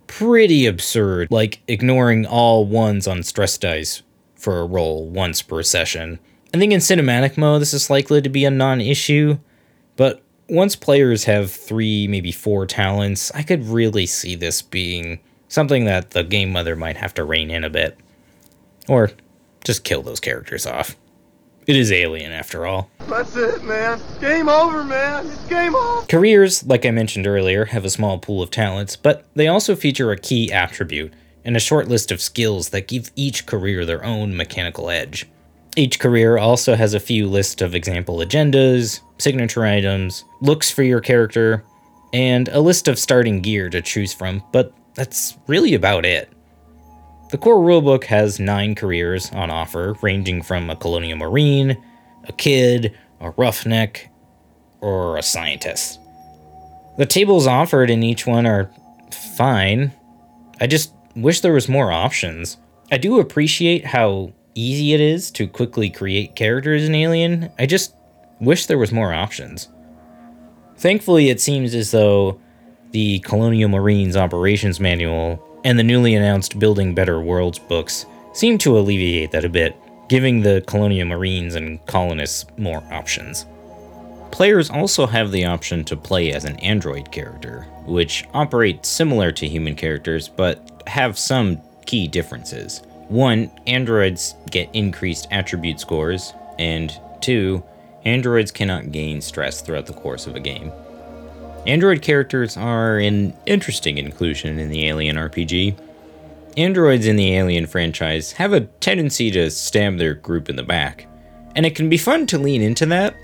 pretty 0.07 0.65
absurd, 0.65 1.29
like 1.31 1.61
ignoring 1.67 2.25
all 2.25 2.65
ones 2.65 3.07
on 3.07 3.23
stress 3.23 3.57
dice 3.57 4.01
for 4.35 4.59
a 4.59 4.65
roll 4.65 5.09
once 5.09 5.41
per 5.41 5.63
session. 5.63 6.19
I 6.53 6.57
think 6.57 6.71
in 6.71 6.79
cinematic 6.79 7.37
mode, 7.37 7.61
this 7.61 7.73
is 7.73 7.89
likely 7.89 8.21
to 8.21 8.29
be 8.29 8.45
a 8.45 8.51
non 8.51 8.79
issue, 8.79 9.37
but 9.95 10.21
once 10.49 10.75
players 10.75 11.25
have 11.25 11.51
three, 11.51 12.07
maybe 12.07 12.31
four 12.31 12.65
talents, 12.65 13.31
I 13.31 13.43
could 13.43 13.65
really 13.67 14.05
see 14.05 14.35
this 14.35 14.61
being 14.61 15.19
something 15.49 15.85
that 15.85 16.11
the 16.11 16.23
game 16.23 16.51
mother 16.51 16.75
might 16.75 16.97
have 16.97 17.13
to 17.15 17.23
rein 17.23 17.51
in 17.51 17.63
a 17.63 17.69
bit. 17.69 17.97
Or 18.87 19.11
just 19.65 19.83
kill 19.83 20.01
those 20.01 20.21
characters 20.21 20.65
off. 20.65 20.95
It 21.67 21.75
is 21.75 21.91
Alien, 21.91 22.31
after 22.31 22.65
all. 22.65 22.89
That's 23.09 23.35
it, 23.35 23.61
man. 23.65 23.99
Game 24.21 24.47
over, 24.47 24.85
man. 24.85 25.27
It's 25.27 25.45
game 25.47 25.75
over. 25.75 26.07
Careers, 26.07 26.65
like 26.65 26.85
I 26.85 26.91
mentioned 26.91 27.27
earlier, 27.27 27.65
have 27.65 27.83
a 27.83 27.89
small 27.89 28.19
pool 28.19 28.41
of 28.41 28.49
talents, 28.49 28.95
but 28.95 29.25
they 29.35 29.49
also 29.49 29.75
feature 29.75 30.11
a 30.11 30.17
key 30.17 30.49
attribute 30.49 31.13
and 31.43 31.57
a 31.57 31.61
short 31.61 31.89
list 31.89 32.09
of 32.09 32.21
skills 32.21 32.69
that 32.69 32.87
give 32.87 33.11
each 33.17 33.45
career 33.45 33.85
their 33.85 34.03
own 34.05 34.35
mechanical 34.35 34.89
edge. 34.89 35.27
Each 35.75 35.99
career 35.99 36.37
also 36.37 36.75
has 36.75 36.93
a 36.93 37.01
few 37.01 37.27
lists 37.27 37.61
of 37.61 37.75
example 37.75 38.19
agendas, 38.19 39.01
signature 39.17 39.65
items, 39.65 40.23
looks 40.39 40.71
for 40.71 40.83
your 40.83 41.01
character, 41.01 41.65
and 42.13 42.47
a 42.47 42.61
list 42.61 42.87
of 42.87 42.97
starting 42.97 43.41
gear 43.41 43.69
to 43.69 43.81
choose 43.81 44.13
from, 44.13 44.41
but 44.53 44.73
that's 44.95 45.37
really 45.47 45.73
about 45.73 46.05
it. 46.05 46.31
The 47.29 47.37
core 47.37 47.57
rulebook 47.57 48.05
has 48.05 48.39
nine 48.39 48.73
careers 48.73 49.29
on 49.33 49.51
offer, 49.51 49.95
ranging 50.01 50.41
from 50.41 50.69
a 50.69 50.75
colonial 50.77 51.17
marine, 51.17 51.77
a 52.23 52.31
kid, 52.31 52.97
a 53.19 53.31
roughneck, 53.31 54.09
or 54.79 55.17
a 55.17 55.23
scientist. 55.23 55.99
The 56.97 57.05
tables 57.05 57.45
offered 57.45 57.89
in 57.89 58.01
each 58.01 58.25
one 58.25 58.45
are 58.45 58.71
fine. 59.35 59.91
I 60.61 60.67
just 60.67 60.93
wish 61.15 61.41
there 61.41 61.53
was 61.53 61.67
more 61.67 61.91
options. 61.91 62.57
I 62.91 62.97
do 62.97 63.19
appreciate 63.19 63.85
how 63.85 64.31
easy 64.55 64.93
it 64.93 65.01
is 65.01 65.29
to 65.31 65.47
quickly 65.47 65.89
create 65.89 66.35
characters 66.35 66.87
in 66.87 66.95
Alien. 66.95 67.51
I 67.59 67.65
just 67.65 67.93
wish 68.39 68.65
there 68.65 68.77
was 68.77 68.91
more 68.91 69.13
options. 69.13 69.67
Thankfully, 70.77 71.29
it 71.29 71.41
seems 71.41 71.75
as 71.75 71.91
though 71.91 72.39
the 72.91 73.19
Colonial 73.19 73.69
Marines 73.69 74.15
Operations 74.15 74.79
Manual 74.79 75.43
and 75.67 75.77
the 75.77 75.83
newly 75.83 76.15
announced 76.15 76.59
Building 76.59 76.95
Better 76.95 77.19
Worlds 77.19 77.59
books 77.59 78.05
seem 78.31 78.57
to 78.59 78.77
alleviate 78.77 79.31
that 79.31 79.43
a 79.43 79.49
bit, 79.49 79.75
giving 80.07 80.39
the 80.39 80.63
Colonial 80.65 81.05
Marines 81.05 81.55
and 81.55 81.85
colonists 81.85 82.45
more 82.57 82.81
options. 82.89 83.45
Players 84.31 84.69
also 84.69 85.05
have 85.05 85.33
the 85.33 85.43
option 85.43 85.83
to 85.83 85.97
play 85.97 86.31
as 86.31 86.45
an 86.45 86.55
android 86.59 87.11
character, 87.11 87.63
which 87.85 88.25
operate 88.33 88.85
similar 88.85 89.33
to 89.33 89.45
human 89.45 89.75
characters 89.75 90.29
but 90.29 90.83
have 90.87 91.19
some 91.19 91.59
key 91.85 92.07
differences. 92.07 92.81
One, 93.09 93.51
androids 93.67 94.35
get 94.49 94.73
increased 94.73 95.27
attribute 95.31 95.81
scores, 95.81 96.33
and 96.57 96.97
two, 97.19 97.61
androids 98.05 98.51
cannot 98.51 98.93
gain 98.93 99.19
stress 99.19 99.59
throughout 99.59 99.87
the 99.87 99.93
course 99.93 100.27
of 100.27 100.37
a 100.37 100.39
game. 100.39 100.71
Android 101.67 102.01
characters 102.01 102.55
are 102.55 102.97
an 102.97 103.33
interesting 103.45 103.97
inclusion 103.97 104.57
in 104.57 104.69
the 104.69 104.87
Alien 104.87 105.17
RPG. 105.17 105.77
Androids 106.55 107.05
in 107.05 107.17
the 107.17 107.35
Alien 107.35 107.67
franchise 107.67 108.31
have 108.31 108.53
a 108.53 108.61
tendency 108.61 109.29
to 109.31 109.51
stab 109.51 109.97
their 109.97 110.13
group 110.13 110.47
in 110.47 110.55
the 110.55 110.63
back, 110.63 111.09
and 111.57 111.65
it 111.65 111.75
can 111.75 111.89
be 111.89 111.97
fun 111.97 112.25
to 112.27 112.37
lean 112.37 112.61
into 112.61 112.85
that, 112.85 113.17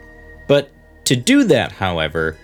but 0.50 0.70
to 1.06 1.16
do 1.16 1.46
that, 1.46 1.72
however, 1.72 2.36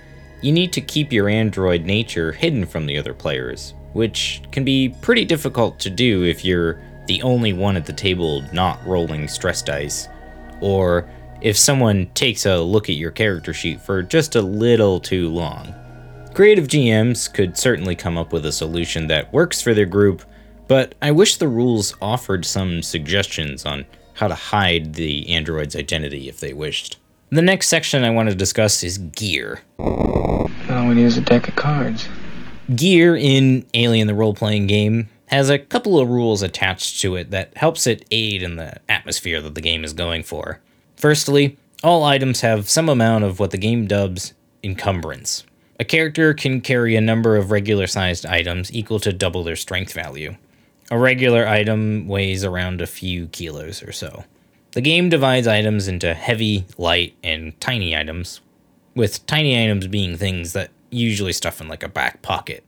you 0.42 0.54
need 0.54 0.72
to 0.72 0.80
keep 0.80 1.12
your 1.12 1.28
android 1.28 1.84
nature 1.84 2.32
hidden 2.32 2.66
from 2.66 2.86
the 2.86 2.98
other 2.98 3.14
players, 3.14 3.74
which 3.92 4.42
can 4.54 4.64
be 4.64 4.96
pretty 5.02 5.26
difficult 5.26 5.82
to 5.82 5.90
do 5.90 6.24
if 6.24 6.46
you're 6.46 6.82
the 7.08 7.22
only 7.24 7.52
one 7.52 7.76
at 7.76 7.86
the 7.86 7.92
table 7.92 8.42
not 8.54 8.80
rolling 8.88 9.28
stress 9.28 9.62
dice, 9.62 10.08
or 10.62 11.10
if 11.42 11.58
someone 11.58 12.10
takes 12.14 12.46
a 12.46 12.58
look 12.58 12.88
at 12.88 12.96
your 12.96 13.12
character 13.12 13.54
sheet 13.54 13.82
for 13.82 14.02
just 14.02 14.38
a 14.38 14.42
little 14.42 15.02
too 15.02 15.28
long. 15.28 15.76
Creative 16.34 16.68
GMs 16.68 17.32
could 17.34 17.58
certainly 17.58 17.96
come 17.96 18.18
up 18.18 18.32
with 18.32 18.46
a 18.46 18.52
solution 18.52 19.08
that 19.08 19.34
works 19.34 19.62
for 19.62 19.74
their 19.74 19.86
group, 19.86 20.24
but 20.68 20.96
I 21.02 21.12
wish 21.12 21.38
the 21.38 21.48
rules 21.48 21.96
offered 22.02 22.46
some 22.46 22.82
suggestions 22.82 23.66
on 23.66 23.86
how 24.14 24.28
to 24.28 24.36
hide 24.36 24.94
the 24.94 25.30
android's 25.30 25.76
identity 25.76 26.30
if 26.30 26.40
they 26.40 26.54
wished. 26.54 26.98
The 27.30 27.42
next 27.42 27.68
section 27.68 28.04
I 28.04 28.10
want 28.10 28.30
to 28.30 28.36
discuss 28.36 28.84
is 28.84 28.98
gear. 28.98 29.62
All 29.78 30.50
we 30.70 30.96
need 30.96 31.06
is 31.06 31.18
a 31.18 31.22
deck 31.22 31.48
of 31.48 31.56
cards. 31.56 32.08
Gear 32.76 33.16
in 33.16 33.66
Alien 33.74 34.08
the 34.08 34.14
role 34.14 34.34
playing 34.34 34.68
game 34.68 35.10
has 35.28 35.50
a 35.50 35.60
couple 35.60 36.00
of 36.00 36.10
rules 36.10 36.42
attached 36.42 37.02
to 37.02 37.16
it 37.16 37.32
that 37.32 37.56
helps 37.58 37.86
it 37.88 38.06
aid 38.12 38.44
in 38.44 38.56
the 38.56 38.80
atmosphere 38.90 39.42
that 39.42 39.56
the 39.56 39.62
game 39.62 39.84
is 39.84 39.94
going 39.94 40.24
for. 40.24 40.60
Firstly, 40.96 41.58
all 41.84 42.04
items 42.04 42.42
have 42.42 42.70
some 42.70 42.90
amount 42.90 43.24
of 43.24 43.40
what 43.40 43.52
the 43.52 43.58
game 43.58 43.88
dubs 43.88 44.34
encumbrance. 44.64 45.44
A 45.80 45.86
character 45.86 46.34
can 46.34 46.60
carry 46.60 46.98
a 46.98 47.02
number 47.02 47.38
of 47.38 47.52
regular 47.52 47.88
sized 47.88 48.26
items 48.26 48.72
equal 48.74 49.00
to 49.00 49.14
double 49.14 49.44
their 49.44 49.56
strength 49.56 49.94
value. 49.94 50.36
A 50.92 51.00
regular 51.00 51.48
item 51.48 52.08
weighs 52.08 52.44
around 52.44 52.82
a 52.82 52.88
few 52.88 53.28
kilos 53.28 53.82
or 53.82 53.94
so. 53.94 54.26
The 54.74 54.82
game 54.82 55.08
divides 55.08 55.48
items 55.48 55.88
into 55.88 56.14
heavy, 56.14 56.66
light, 56.78 57.16
and 57.24 57.60
tiny 57.62 57.96
items, 57.96 58.42
with 58.94 59.26
tiny 59.26 59.64
items 59.64 59.88
being 59.88 60.18
things 60.18 60.52
that 60.54 60.70
usually 60.90 61.34
stuff 61.34 61.62
in 61.62 61.70
like 61.70 61.84
a 61.84 61.90
back 61.90 62.22
pocket. 62.22 62.64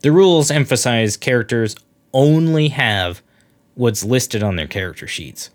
The 0.00 0.10
rules 0.10 0.50
emphasize 0.50 1.16
characters 1.16 1.76
only 2.14 2.68
have 2.68 3.22
what's 3.74 4.04
listed 4.04 4.42
on 4.42 4.56
their 4.56 4.66
character 4.66 5.06
sheets, 5.06 5.50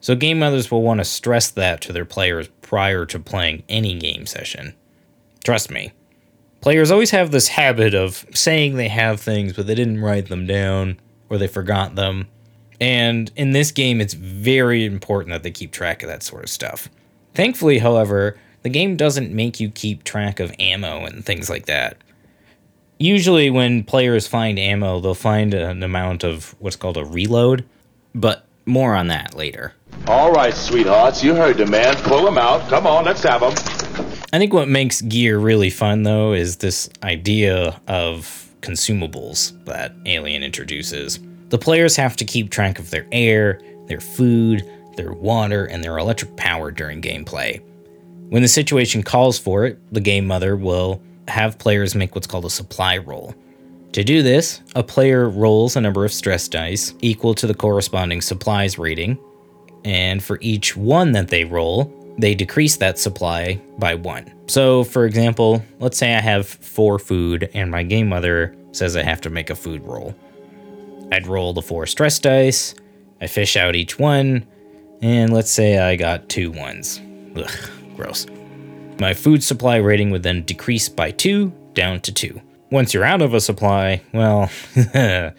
so 0.00 0.16
game 0.16 0.38
mothers 0.38 0.70
will 0.70 0.82
want 0.82 0.98
to 0.98 1.04
stress 1.04 1.50
that 1.50 1.80
to 1.82 1.92
their 1.92 2.04
players 2.04 2.48
prior 2.62 3.04
to 3.06 3.20
playing 3.20 3.64
any 3.68 3.98
game 3.98 4.26
session. 4.26 4.74
Trust 5.44 5.70
me, 5.70 5.92
Players 6.62 6.92
always 6.92 7.10
have 7.10 7.32
this 7.32 7.48
habit 7.48 7.92
of 7.92 8.24
saying 8.32 8.76
they 8.76 8.88
have 8.88 9.20
things, 9.20 9.52
but 9.52 9.66
they 9.66 9.74
didn't 9.74 10.00
write 10.00 10.28
them 10.28 10.46
down 10.46 10.98
or 11.28 11.36
they 11.36 11.48
forgot 11.48 11.96
them. 11.96 12.28
And 12.80 13.32
in 13.34 13.50
this 13.50 13.72
game, 13.72 14.00
it's 14.00 14.14
very 14.14 14.84
important 14.84 15.32
that 15.32 15.42
they 15.42 15.50
keep 15.50 15.72
track 15.72 16.04
of 16.04 16.08
that 16.08 16.22
sort 16.22 16.44
of 16.44 16.50
stuff. 16.50 16.88
Thankfully, 17.34 17.78
however, 17.78 18.38
the 18.62 18.68
game 18.68 18.96
doesn't 18.96 19.32
make 19.32 19.58
you 19.58 19.70
keep 19.70 20.04
track 20.04 20.38
of 20.38 20.54
ammo 20.60 21.04
and 21.04 21.26
things 21.26 21.50
like 21.50 21.66
that. 21.66 21.96
Usually, 22.98 23.50
when 23.50 23.82
players 23.82 24.28
find 24.28 24.56
ammo, 24.56 25.00
they'll 25.00 25.14
find 25.14 25.54
an 25.54 25.82
amount 25.82 26.22
of 26.22 26.54
what's 26.60 26.76
called 26.76 26.96
a 26.96 27.04
reload, 27.04 27.64
but 28.14 28.46
more 28.66 28.94
on 28.94 29.08
that 29.08 29.34
later. 29.34 29.74
All 30.06 30.30
right, 30.30 30.54
sweethearts, 30.54 31.24
you 31.24 31.34
heard 31.34 31.56
the 31.56 31.66
man. 31.66 31.96
Pull 32.04 32.26
him 32.26 32.38
out. 32.38 32.68
Come 32.68 32.86
on, 32.86 33.04
let's 33.04 33.24
have 33.24 33.42
him. 33.42 33.81
I 34.34 34.38
think 34.38 34.54
what 34.54 34.66
makes 34.66 35.02
gear 35.02 35.38
really 35.38 35.68
fun 35.68 36.04
though 36.04 36.32
is 36.32 36.56
this 36.56 36.88
idea 37.02 37.78
of 37.86 38.50
consumables 38.62 39.62
that 39.66 39.94
Alien 40.06 40.42
introduces. 40.42 41.20
The 41.50 41.58
players 41.58 41.96
have 41.96 42.16
to 42.16 42.24
keep 42.24 42.50
track 42.50 42.78
of 42.78 42.88
their 42.88 43.06
air, 43.12 43.60
their 43.88 44.00
food, 44.00 44.66
their 44.96 45.12
water, 45.12 45.66
and 45.66 45.84
their 45.84 45.98
electric 45.98 46.34
power 46.36 46.70
during 46.70 47.02
gameplay. 47.02 47.62
When 48.30 48.40
the 48.40 48.48
situation 48.48 49.02
calls 49.02 49.38
for 49.38 49.66
it, 49.66 49.78
the 49.92 50.00
game 50.00 50.26
mother 50.26 50.56
will 50.56 51.02
have 51.28 51.58
players 51.58 51.94
make 51.94 52.14
what's 52.14 52.26
called 52.26 52.46
a 52.46 52.50
supply 52.50 52.96
roll. 52.96 53.34
To 53.92 54.02
do 54.02 54.22
this, 54.22 54.62
a 54.74 54.82
player 54.82 55.28
rolls 55.28 55.76
a 55.76 55.80
number 55.82 56.06
of 56.06 56.12
stress 56.12 56.48
dice 56.48 56.94
equal 57.02 57.34
to 57.34 57.46
the 57.46 57.54
corresponding 57.54 58.22
supplies 58.22 58.78
rating, 58.78 59.18
and 59.84 60.22
for 60.22 60.38
each 60.40 60.74
one 60.74 61.12
that 61.12 61.28
they 61.28 61.44
roll, 61.44 61.92
they 62.18 62.34
decrease 62.34 62.76
that 62.76 62.98
supply 62.98 63.60
by 63.78 63.94
one. 63.94 64.32
So, 64.46 64.84
for 64.84 65.06
example, 65.06 65.64
let's 65.80 65.98
say 65.98 66.14
I 66.14 66.20
have 66.20 66.46
four 66.46 66.98
food 66.98 67.50
and 67.54 67.70
my 67.70 67.82
game 67.82 68.08
mother 68.08 68.54
says 68.72 68.96
I 68.96 69.02
have 69.02 69.20
to 69.22 69.30
make 69.30 69.50
a 69.50 69.54
food 69.54 69.82
roll. 69.82 70.14
I'd 71.10 71.26
roll 71.26 71.52
the 71.52 71.62
four 71.62 71.86
stress 71.86 72.18
dice, 72.18 72.74
I 73.20 73.26
fish 73.26 73.56
out 73.56 73.76
each 73.76 73.98
one, 73.98 74.46
and 75.02 75.32
let's 75.32 75.50
say 75.50 75.78
I 75.78 75.96
got 75.96 76.28
two 76.28 76.50
ones. 76.50 77.00
Ugh, 77.36 77.50
gross. 77.96 78.26
My 79.00 79.14
food 79.14 79.42
supply 79.42 79.76
rating 79.76 80.10
would 80.10 80.22
then 80.22 80.42
decrease 80.42 80.88
by 80.88 81.10
two 81.10 81.52
down 81.74 82.00
to 82.00 82.12
two. 82.12 82.40
Once 82.70 82.94
you're 82.94 83.04
out 83.04 83.20
of 83.20 83.34
a 83.34 83.40
supply, 83.40 84.00
well, 84.12 84.50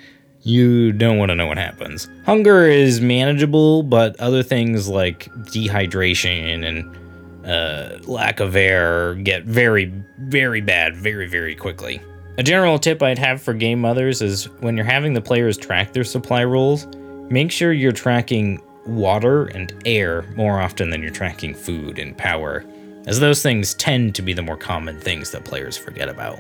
you 0.44 0.92
don't 0.92 1.18
want 1.18 1.30
to 1.30 1.36
know 1.36 1.48
what 1.48 1.58
happens. 1.58 2.10
Hunger 2.26 2.66
is 2.66 3.02
manageable, 3.02 3.84
but 3.84 4.20
other 4.20 4.44
things 4.44 4.88
like 4.88 5.32
dehydration 5.46 6.68
and 6.68 7.48
uh, 7.48 7.98
lack 8.04 8.40
of 8.40 8.56
air 8.56 9.16
get 9.16 9.44
very, 9.44 9.94
very 10.20 10.62
bad 10.62 10.96
very, 10.96 11.28
very 11.28 11.56
quickly. 11.56 12.02
A 12.38 12.44
general 12.44 12.80
tip 12.80 13.02
I'd 13.02 13.20
have 13.20 13.42
for 13.42 13.54
game 13.54 13.80
mothers 13.80 14.22
is 14.22 14.46
when 14.60 14.76
you're 14.76 14.86
having 14.86 15.14
the 15.14 15.22
players 15.22 15.58
track 15.58 15.94
their 15.94 16.04
supply 16.04 16.44
rolls, 16.44 16.88
make 17.30 17.52
sure 17.52 17.72
you're 17.72 17.92
tracking 17.92 18.62
water 18.86 19.46
and 19.46 19.74
air 19.86 20.24
more 20.36 20.60
often 20.60 20.90
than 20.90 21.02
you're 21.02 21.12
tracking 21.12 21.54
food 21.54 22.00
and 22.00 22.18
power, 22.18 22.66
as 23.06 23.20
those 23.20 23.42
things 23.44 23.76
tend 23.76 24.16
to 24.16 24.22
be 24.22 24.34
the 24.34 24.42
more 24.42 24.58
common 24.58 25.00
things 25.00 25.32
that 25.32 25.46
players 25.46 25.78
forget 25.78 26.10
about. 26.10 26.40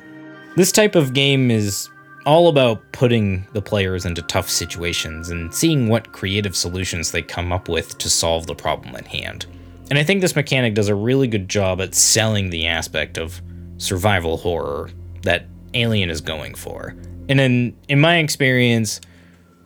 This 0.55 0.71
type 0.71 0.95
of 0.95 1.13
game 1.13 1.51
is 1.51 1.89
all 2.25 2.47
about 2.47 2.81
putting 2.91 3.45
the 3.53 3.61
players 3.61 4.05
into 4.05 4.21
tough 4.23 4.49
situations 4.49 5.29
and 5.29 5.53
seeing 5.53 5.87
what 5.87 6.11
creative 6.11 6.55
solutions 6.55 7.11
they 7.11 7.21
come 7.21 7.51
up 7.51 7.69
with 7.69 7.97
to 7.97 8.09
solve 8.09 8.47
the 8.47 8.55
problem 8.55 8.95
at 8.95 9.07
hand. 9.07 9.45
And 9.89 9.99
I 9.99 10.03
think 10.03 10.21
this 10.21 10.35
mechanic 10.35 10.73
does 10.73 10.87
a 10.87 10.95
really 10.95 11.27
good 11.27 11.49
job 11.49 11.81
at 11.81 11.93
selling 11.93 12.49
the 12.49 12.67
aspect 12.67 13.17
of 13.17 13.41
survival 13.77 14.37
horror 14.37 14.89
that 15.23 15.45
Alien 15.73 16.09
is 16.09 16.21
going 16.21 16.55
for. 16.55 16.95
And 17.29 17.39
in 17.39 17.75
in 17.87 17.99
my 17.99 18.17
experience, 18.17 19.01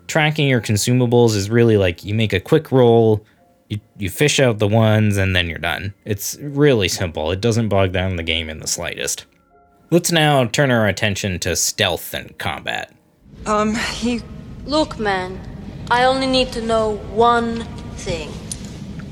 tracking 0.07 0.47
your 0.47 0.61
consumables 0.61 1.35
is 1.35 1.49
really 1.49 1.77
like 1.77 2.03
you 2.03 2.13
make 2.13 2.33
a 2.33 2.39
quick 2.39 2.71
roll, 2.71 3.25
you, 3.69 3.79
you 3.97 4.09
fish 4.09 4.39
out 4.39 4.59
the 4.59 4.67
ones, 4.67 5.17
and 5.17 5.35
then 5.35 5.47
you're 5.47 5.59
done. 5.59 5.93
It's 6.05 6.37
really 6.39 6.87
simple. 6.87 7.31
It 7.31 7.41
doesn't 7.41 7.69
bog 7.69 7.91
down 7.91 8.15
the 8.15 8.23
game 8.23 8.49
in 8.49 8.59
the 8.59 8.67
slightest. 8.67 9.25
Let's 9.89 10.11
now 10.11 10.43
turn 10.45 10.69
our 10.69 10.85
attention 10.85 11.39
to 11.39 11.55
stealth 11.55 12.13
and 12.13 12.37
combat. 12.37 12.93
Um, 13.45 13.75
he. 13.75 14.21
Look, 14.65 14.99
man, 14.99 15.39
I 15.89 16.03
only 16.03 16.27
need 16.27 16.51
to 16.51 16.61
know 16.61 16.97
one 17.13 17.63
thing 17.95 18.29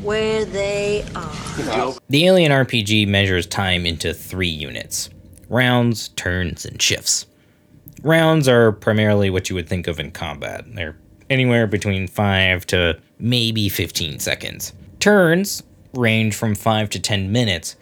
where 0.04 0.44
they 0.44 1.06
are. 1.16 1.94
The 2.10 2.26
Alien 2.26 2.52
RPG 2.52 3.08
measures 3.08 3.48
time 3.48 3.86
into 3.86 4.14
three 4.14 4.50
units 4.50 5.10
rounds, 5.48 6.10
turns, 6.10 6.66
and 6.66 6.82
shifts. 6.82 7.26
Rounds 8.02 8.50
are 8.50 8.74
primarily 8.74 9.30
what 9.30 9.50
you 9.50 9.56
would 9.56 9.70
think 9.70 9.88
of 9.88 10.00
in 10.00 10.12
combat. 10.12 10.66
They're 10.68 10.98
anywhere 11.30 11.68
between 11.68 12.08
5 12.08 12.68
to 12.68 13.00
maybe 13.18 13.70
15 13.70 14.20
seconds. 14.20 14.74
Turns 15.00 15.64
range 15.94 16.36
from 16.36 16.54
5 16.54 16.90
to 16.90 17.00
10 17.00 17.32
minutes, 17.32 17.78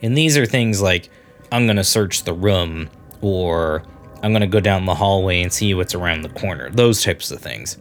and 0.00 0.16
these 0.16 0.38
are 0.38 0.46
things 0.46 0.80
like 0.80 1.10
I'm 1.50 1.66
going 1.66 1.76
to 1.76 1.84
search 1.84 2.24
the 2.24 2.32
room 2.32 2.90
or 3.20 3.82
I'm 4.22 4.32
going 4.32 4.42
to 4.42 4.46
go 4.46 4.60
down 4.60 4.84
the 4.84 4.94
hallway 4.94 5.42
and 5.42 5.52
see 5.52 5.74
what's 5.74 5.94
around 5.94 6.22
the 6.22 6.28
corner. 6.28 6.70
Those 6.70 7.02
types 7.02 7.30
of 7.30 7.40
things. 7.40 7.78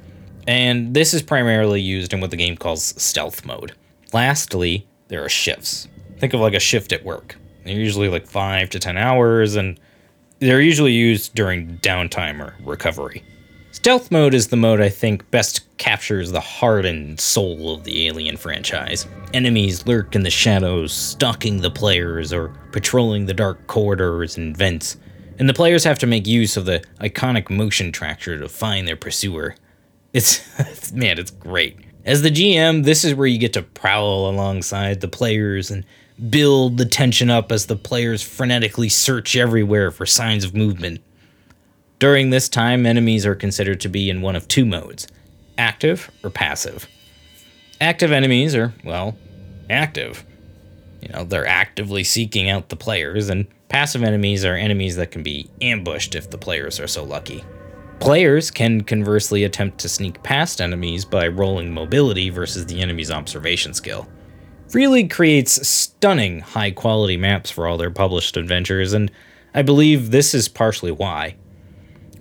And 0.48 0.94
this 0.94 1.14
is 1.14 1.22
primarily 1.22 1.82
used 1.82 2.14
in 2.14 2.22
what 2.22 2.32
the 2.32 2.38
game 2.38 2.56
calls 2.56 2.94
stealth 3.02 3.46
mode. 3.46 3.74
Lastly, 4.14 4.88
there 5.10 5.24
are 5.24 5.30
shifts. 5.30 5.88
Think 6.20 6.34
of 6.34 6.40
like 6.40 6.54
a 6.54 6.60
shift 6.60 6.94
at 6.94 7.04
work. 7.04 7.36
They're 7.66 7.76
usually 7.76 8.08
like 8.08 8.26
5 8.26 8.70
to 8.70 8.80
10 8.80 8.98
hours 8.98 9.56
and 9.56 9.80
they're 10.40 10.62
usually 10.62 10.94
used 10.94 11.36
during 11.36 11.78
downtime 11.80 12.40
or 12.40 12.56
recovery. 12.64 13.24
Stealth 13.88 14.12
mode 14.12 14.34
is 14.34 14.50
the 14.50 14.58
mode 14.58 14.82
I 14.82 14.90
think 14.90 15.32
best 15.32 15.62
captures 15.78 16.34
the 16.34 16.42
heart 16.42 16.86
and 16.86 17.18
soul 17.18 17.74
of 17.74 17.86
the 17.86 18.06
Alien 18.06 18.36
franchise. 18.36 19.08
Enemies 19.34 19.88
lurk 19.88 20.14
in 20.14 20.24
the 20.24 20.30
shadows, 20.30 20.92
stalking 20.92 21.62
the 21.62 21.72
players 21.72 22.34
or 22.34 22.50
patrolling 22.74 23.28
the 23.28 23.34
dark 23.34 23.66
corridors 23.68 24.36
and 24.36 24.58
vents, 24.58 24.98
and 25.40 25.48
the 25.48 25.54
players 25.54 25.86
have 25.86 25.98
to 26.00 26.06
make 26.06 26.28
use 26.28 26.58
of 26.58 26.66
the 26.66 26.84
iconic 27.00 27.50
motion 27.50 27.94
tracker 27.94 28.38
to 28.38 28.50
find 28.50 28.86
their 28.86 28.98
pursuer. 28.98 29.56
It's, 30.12 30.92
man, 30.92 31.18
it's 31.18 31.32
great. 31.32 31.78
As 32.04 32.24
the 32.24 32.30
GM, 32.30 32.84
this 32.84 33.06
is 33.06 33.16
where 33.16 33.26
you 33.26 33.38
get 33.38 33.54
to 33.54 33.62
prowl 33.62 34.30
alongside 34.30 35.00
the 35.00 35.08
players 35.08 35.72
and 35.72 35.86
build 36.30 36.76
the 36.76 36.86
tension 36.86 37.30
up 37.30 37.54
as 37.54 37.68
the 37.68 37.78
players 37.78 38.22
frenetically 38.22 38.92
search 38.92 39.38
everywhere 39.38 39.92
for 39.92 40.06
signs 40.06 40.44
of 40.44 40.54
movement. 40.54 41.00
During 42.00 42.30
this 42.30 42.48
time, 42.48 42.86
enemies 42.86 43.26
are 43.26 43.34
considered 43.34 43.82
to 43.82 43.90
be 43.90 44.10
in 44.10 44.22
one 44.22 44.36
of 44.36 44.48
two 44.48 44.66
modes 44.66 45.08
active 45.58 46.12
or 46.24 46.30
passive. 46.30 46.88
Active 47.82 48.12
enemies 48.12 48.54
are, 48.54 48.72
well, 48.84 49.18
active. 49.72 50.24
You 51.02 51.10
know, 51.10 51.24
they're 51.24 51.48
actively 51.48 52.04
seeking 52.04 52.48
out 52.48 52.70
the 52.70 52.76
players, 52.76 53.30
and 53.30 53.48
passive 53.70 54.04
enemies 54.04 54.46
are 54.46 54.54
enemies 54.54 54.96
that 54.98 55.10
can 55.10 55.24
be 55.24 55.50
ambushed 55.62 56.14
if 56.14 56.30
the 56.30 56.38
players 56.38 56.80
are 56.80 56.88
so 56.88 57.04
lucky. 57.04 57.44
Players 58.00 58.52
can 58.52 58.82
conversely 58.82 59.44
attempt 59.44 59.80
to 59.80 59.90
sneak 59.90 60.22
past 60.22 60.62
enemies 60.62 61.04
by 61.04 61.28
rolling 61.28 61.74
mobility 61.74 62.30
versus 62.30 62.68
the 62.68 62.80
enemy's 62.80 63.10
observation 63.10 63.74
skill. 63.74 64.08
Free 64.70 64.88
League 64.88 65.10
creates 65.10 65.68
stunning 65.68 66.42
high 66.42 66.70
quality 66.72 67.18
maps 67.18 67.50
for 67.50 67.66
all 67.66 67.78
their 67.78 67.90
published 67.90 68.38
adventures, 68.38 68.94
and 68.94 69.12
I 69.56 69.64
believe 69.64 70.12
this 70.12 70.36
is 70.36 70.48
partially 70.48 70.92
why. 70.92 71.36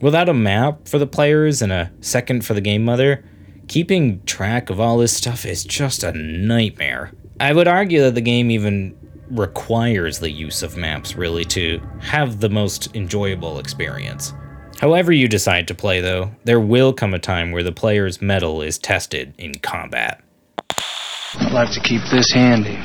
Without 0.01 0.29
a 0.29 0.35
map 0.35 0.87
for 0.87 0.99
the 0.99 1.07
players 1.07 1.63
and 1.63 1.73
a 1.73 1.91
second 2.01 2.45
for 2.45 2.55
the 2.55 2.61
game 2.61 2.85
mother, 2.85 3.25
keeping 3.69 4.23
track 4.25 4.71
of 4.71 4.79
all 4.79 4.99
this 4.99 5.17
stuff 5.17 5.47
is 5.47 5.65
just 5.65 6.03
a 6.05 6.13
nightmare. 6.13 7.13
I 7.41 7.53
would 7.53 7.69
argue 7.69 8.03
that 8.03 8.15
the 8.15 8.21
game 8.21 8.51
even 8.51 8.97
requires 9.31 10.19
the 10.19 10.31
use 10.31 10.63
of 10.63 10.77
maps 10.77 11.17
really 11.17 11.45
to 11.47 11.81
have 12.01 12.41
the 12.41 12.49
most 12.49 12.95
enjoyable 12.95 13.59
experience. 13.59 14.33
However, 14.79 15.11
you 15.11 15.27
decide 15.27 15.67
to 15.69 15.75
play, 15.75 16.01
though, 16.01 16.31
there 16.45 16.61
will 16.61 16.93
come 16.93 17.15
a 17.15 17.19
time 17.19 17.51
where 17.51 17.63
the 17.63 17.73
player's 17.73 18.21
mettle 18.21 18.61
is 18.61 18.79
tested 18.79 19.35
in 19.39 19.55
combat. 19.59 20.23
I'd 21.39 21.53
like 21.53 21.73
to 21.73 21.81
keep 21.81 22.03
this 22.11 22.31
handy 22.33 22.77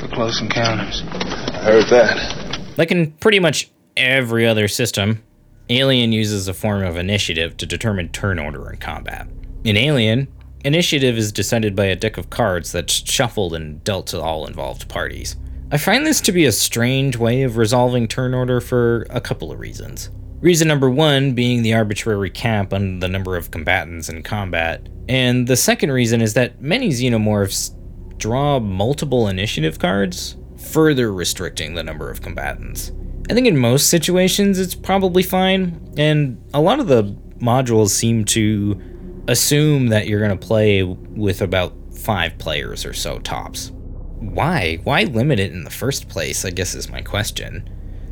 for 0.00 0.08
close 0.08 0.40
encounters. 0.40 1.02
I 1.06 1.62
heard 1.62 1.88
that. 1.90 2.74
Like 2.78 2.90
in 2.90 3.12
pretty 3.12 3.40
much 3.40 3.70
every 3.96 4.46
other 4.46 4.68
system, 4.68 5.22
Alien 5.68 6.12
uses 6.12 6.46
a 6.46 6.54
form 6.54 6.84
of 6.84 6.96
initiative 6.96 7.56
to 7.56 7.66
determine 7.66 8.10
turn 8.10 8.38
order 8.38 8.70
in 8.70 8.76
combat. 8.76 9.28
In 9.64 9.76
Alien, 9.76 10.28
initiative 10.64 11.18
is 11.18 11.32
decided 11.32 11.74
by 11.74 11.86
a 11.86 11.96
deck 11.96 12.16
of 12.18 12.30
cards 12.30 12.70
that's 12.70 12.92
shuffled 12.92 13.52
and 13.52 13.82
dealt 13.82 14.06
to 14.08 14.20
all 14.20 14.46
involved 14.46 14.88
parties. 14.88 15.36
I 15.72 15.78
find 15.78 16.06
this 16.06 16.20
to 16.22 16.32
be 16.32 16.44
a 16.44 16.52
strange 16.52 17.16
way 17.16 17.42
of 17.42 17.56
resolving 17.56 18.06
turn 18.06 18.32
order 18.32 18.60
for 18.60 19.06
a 19.10 19.20
couple 19.20 19.50
of 19.50 19.58
reasons. 19.58 20.10
Reason 20.40 20.68
number 20.68 20.88
one 20.88 21.32
being 21.32 21.62
the 21.62 21.74
arbitrary 21.74 22.30
cap 22.30 22.72
on 22.72 23.00
the 23.00 23.08
number 23.08 23.36
of 23.36 23.50
combatants 23.50 24.08
in 24.08 24.22
combat, 24.22 24.88
and 25.08 25.48
the 25.48 25.56
second 25.56 25.90
reason 25.90 26.20
is 26.20 26.34
that 26.34 26.60
many 26.60 26.90
xenomorphs 26.90 27.72
draw 28.18 28.60
multiple 28.60 29.26
initiative 29.26 29.80
cards, 29.80 30.36
further 30.56 31.12
restricting 31.12 31.74
the 31.74 31.82
number 31.82 32.10
of 32.10 32.22
combatants. 32.22 32.92
I 33.28 33.34
think 33.34 33.48
in 33.48 33.56
most 33.56 33.90
situations 33.90 34.58
it's 34.58 34.74
probably 34.74 35.24
fine, 35.24 35.92
and 35.96 36.40
a 36.54 36.60
lot 36.60 36.78
of 36.78 36.86
the 36.86 37.04
modules 37.40 37.90
seem 37.90 38.24
to 38.26 38.80
assume 39.26 39.88
that 39.88 40.06
you're 40.06 40.20
going 40.20 40.38
to 40.38 40.46
play 40.46 40.84
with 40.84 41.42
about 41.42 41.74
five 41.92 42.38
players 42.38 42.86
or 42.86 42.92
so 42.92 43.18
tops. 43.18 43.72
Why? 44.20 44.76
Why 44.84 45.04
limit 45.04 45.40
it 45.40 45.50
in 45.50 45.64
the 45.64 45.70
first 45.70 46.08
place? 46.08 46.44
I 46.44 46.50
guess 46.50 46.76
is 46.76 46.88
my 46.88 47.02
question. 47.02 47.68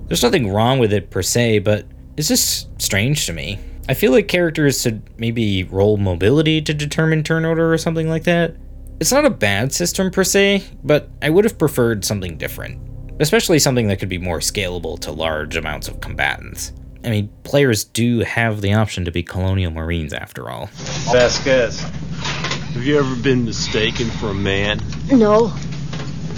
There's 0.09 0.23
nothing 0.23 0.53
wrong 0.53 0.81
with 0.81 0.93
it 0.93 1.11
per 1.11 1.23
se, 1.23 1.61
but 1.61 1.87
it's 2.17 2.29
just 2.29 2.83
strange 2.83 3.27
to 3.27 3.33
me. 3.33 3.61
I 3.89 3.95
feel 3.95 4.11
like 4.11 4.27
characters 4.27 4.83
should 4.83 5.03
maybe 5.19 5.63
roll 5.63 5.97
mobility 5.97 6.61
to 6.63 6.75
determine 6.75 7.23
turn 7.23 7.45
order 7.45 7.73
or 7.73 7.79
something 7.79 8.09
like 8.09 8.25
that. 8.25 8.57
It's 8.99 9.13
not 9.13 9.25
a 9.25 9.31
bad 9.31 9.73
system 9.73 10.11
per 10.11 10.25
se, 10.25 10.65
but 10.83 11.09
I 11.23 11.31
would 11.31 11.45
have 11.45 11.59
preferred 11.59 12.05
something 12.05 12.37
different 12.37 12.84
especially 13.21 13.59
something 13.59 13.89
that 13.89 13.99
could 13.99 14.09
be 14.09 14.19
more 14.19 14.41
scalable 14.41 14.99
to 15.01 15.13
large 15.13 15.57
amounts 15.57 15.89
of 15.89 16.01
combatants. 16.01 16.73
I 17.05 17.11
mean, 17.11 17.31
players 17.43 17.85
do 17.85 18.21
have 18.21 18.61
the 18.61 18.73
option 18.73 19.05
to 19.05 19.11
be 19.11 19.23
colonial 19.23 19.71
marines 19.71 20.13
after 20.13 20.49
all. 20.49 20.71
Vasquez, 21.13 21.81
have 21.81 22.85
you 22.85 22.99
ever 22.99 23.15
been 23.17 23.45
mistaken 23.45 24.09
for 24.11 24.31
a 24.31 24.35
man? 24.35 24.81
No. 25.13 25.49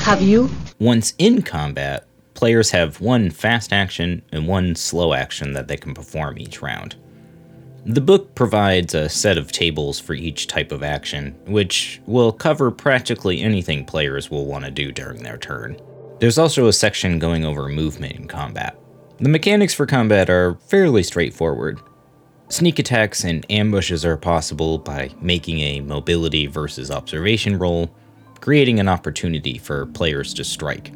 Have 0.00 0.20
you? 0.20 0.50
Once 0.78 1.14
in 1.18 1.42
combat, 1.42 2.06
players 2.34 2.70
have 2.70 3.00
one 3.00 3.30
fast 3.30 3.72
action 3.72 4.22
and 4.32 4.46
one 4.46 4.74
slow 4.74 5.14
action 5.14 5.52
that 5.52 5.68
they 5.68 5.76
can 5.76 5.94
perform 5.94 6.38
each 6.38 6.60
round. 6.60 6.96
The 7.86 8.00
book 8.00 8.34
provides 8.34 8.94
a 8.94 9.08
set 9.08 9.38
of 9.38 9.52
tables 9.52 10.00
for 10.00 10.12
each 10.12 10.48
type 10.48 10.72
of 10.72 10.82
action, 10.82 11.36
which 11.46 12.00
will 12.06 12.32
cover 12.32 12.72
practically 12.72 13.40
anything 13.40 13.84
players 13.84 14.28
will 14.28 14.44
want 14.44 14.64
to 14.64 14.72
do 14.72 14.90
during 14.90 15.22
their 15.22 15.38
turn. 15.38 15.80
There's 16.18 16.38
also 16.38 16.66
a 16.66 16.72
section 16.72 17.18
going 17.18 17.44
over 17.44 17.68
movement 17.68 18.14
in 18.14 18.26
combat. 18.26 18.78
The 19.18 19.28
mechanics 19.28 19.74
for 19.74 19.84
combat 19.84 20.30
are 20.30 20.54
fairly 20.66 21.02
straightforward. 21.02 21.78
Sneak 22.48 22.78
attacks 22.78 23.24
and 23.24 23.44
ambushes 23.50 24.04
are 24.04 24.16
possible 24.16 24.78
by 24.78 25.10
making 25.20 25.60
a 25.60 25.80
mobility 25.80 26.46
versus 26.46 26.90
observation 26.90 27.58
roll, 27.58 27.90
creating 28.40 28.80
an 28.80 28.88
opportunity 28.88 29.58
for 29.58 29.86
players 29.86 30.32
to 30.34 30.44
strike. 30.44 30.92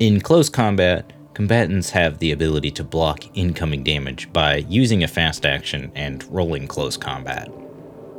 In 0.00 0.20
close 0.20 0.48
combat, 0.48 1.12
combatants 1.34 1.90
have 1.90 2.18
the 2.18 2.32
ability 2.32 2.72
to 2.72 2.84
block 2.84 3.24
incoming 3.34 3.84
damage 3.84 4.32
by 4.32 4.56
using 4.68 5.04
a 5.04 5.08
fast 5.08 5.46
action 5.46 5.92
and 5.94 6.24
rolling 6.32 6.66
close 6.66 6.96
combat. 6.96 7.48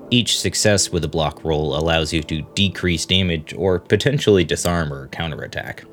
Each 0.09 0.39
success 0.39 0.89
with 0.89 1.03
a 1.03 1.09
block 1.09 1.43
roll 1.43 1.75
allows 1.75 2.13
you 2.13 2.23
to 2.23 2.41
decrease 2.55 3.05
damage 3.05 3.53
or 3.53 3.79
potentially 3.79 4.45
disarm 4.45 4.93
or 4.93 5.07
counterattack. 5.07 5.83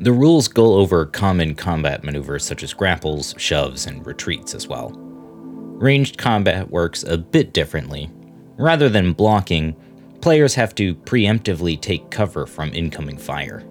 The 0.00 0.12
rules 0.12 0.48
go 0.48 0.76
over 0.76 1.04
common 1.04 1.54
combat 1.54 2.02
maneuvers 2.02 2.42
such 2.42 2.62
as 2.62 2.72
grapples, 2.72 3.34
shoves, 3.36 3.86
and 3.86 4.04
retreats 4.06 4.54
as 4.54 4.66
well. 4.66 4.92
Ranged 4.94 6.16
combat 6.16 6.70
works 6.70 7.02
a 7.02 7.18
bit 7.18 7.52
differently. 7.52 8.10
Rather 8.56 8.88
than 8.88 9.12
blocking, 9.12 9.76
players 10.22 10.54
have 10.54 10.74
to 10.76 10.94
preemptively 10.94 11.78
take 11.78 12.10
cover 12.10 12.46
from 12.46 12.72
incoming 12.72 13.18
fire. 13.18 13.62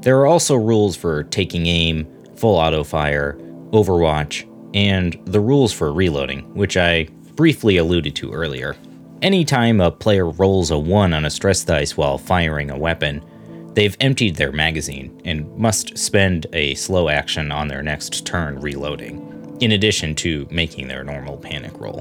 There 0.00 0.18
are 0.18 0.26
also 0.26 0.56
rules 0.56 0.96
for 0.96 1.22
taking 1.22 1.66
aim, 1.66 2.08
full 2.34 2.56
auto 2.56 2.82
fire, 2.82 3.38
overwatch, 3.70 4.44
and 4.74 5.16
the 5.26 5.40
rules 5.40 5.72
for 5.72 5.92
reloading, 5.92 6.52
which 6.52 6.76
I 6.76 7.04
briefly 7.36 7.76
alluded 7.76 8.16
to 8.16 8.32
earlier. 8.32 8.74
Anytime 9.22 9.80
a 9.80 9.92
player 9.92 10.28
rolls 10.28 10.72
a 10.72 10.78
1 10.78 11.12
on 11.12 11.24
a 11.24 11.30
stress 11.30 11.62
dice 11.62 11.96
while 11.96 12.18
firing 12.18 12.70
a 12.72 12.78
weapon, 12.78 13.24
they've 13.76 13.96
emptied 14.00 14.34
their 14.36 14.50
magazine 14.50 15.20
and 15.24 15.56
must 15.56 15.96
spend 15.96 16.46
a 16.52 16.74
slow 16.74 17.08
action 17.08 17.52
on 17.52 17.68
their 17.68 17.82
next 17.82 18.26
turn 18.26 18.58
reloading, 18.58 19.56
in 19.60 19.72
addition 19.72 20.14
to 20.16 20.48
making 20.50 20.88
their 20.88 21.04
normal 21.04 21.36
panic 21.36 21.72
roll. 21.78 22.00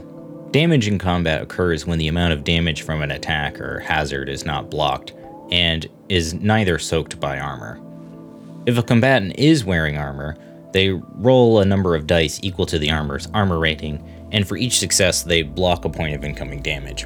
Damage 0.52 0.88
in 0.88 0.98
combat 0.98 1.42
occurs 1.42 1.86
when 1.86 2.00
the 2.00 2.08
amount 2.08 2.32
of 2.32 2.46
damage 2.46 2.82
from 2.82 3.02
an 3.02 3.12
attack 3.12 3.60
or 3.60 3.80
hazard 3.80 4.30
is 4.30 4.46
not 4.46 4.72
blocked 4.72 5.14
and 5.52 5.86
is 6.08 6.34
neither 6.34 6.80
soaked 6.80 7.20
by 7.20 7.38
armor. 7.38 7.80
If 8.66 8.78
a 8.78 8.84
combatant 8.84 9.38
is 9.38 9.66
wearing 9.66 9.98
armor, 9.98 10.38
they 10.72 10.90
roll 10.90 11.60
a 11.60 11.66
number 11.66 11.94
of 11.94 12.08
dice 12.08 12.40
equal 12.42 12.66
to 12.68 12.80
the 12.80 12.90
armor's 12.90 13.28
armor 13.34 13.60
rating, 13.60 14.02
and 14.32 14.48
for 14.48 14.56
each 14.56 14.80
success, 14.80 15.24
they 15.24 15.44
block 15.44 15.84
a 15.84 15.90
point 15.90 16.16
of 16.16 16.24
incoming 16.24 16.62
damage. 16.62 17.06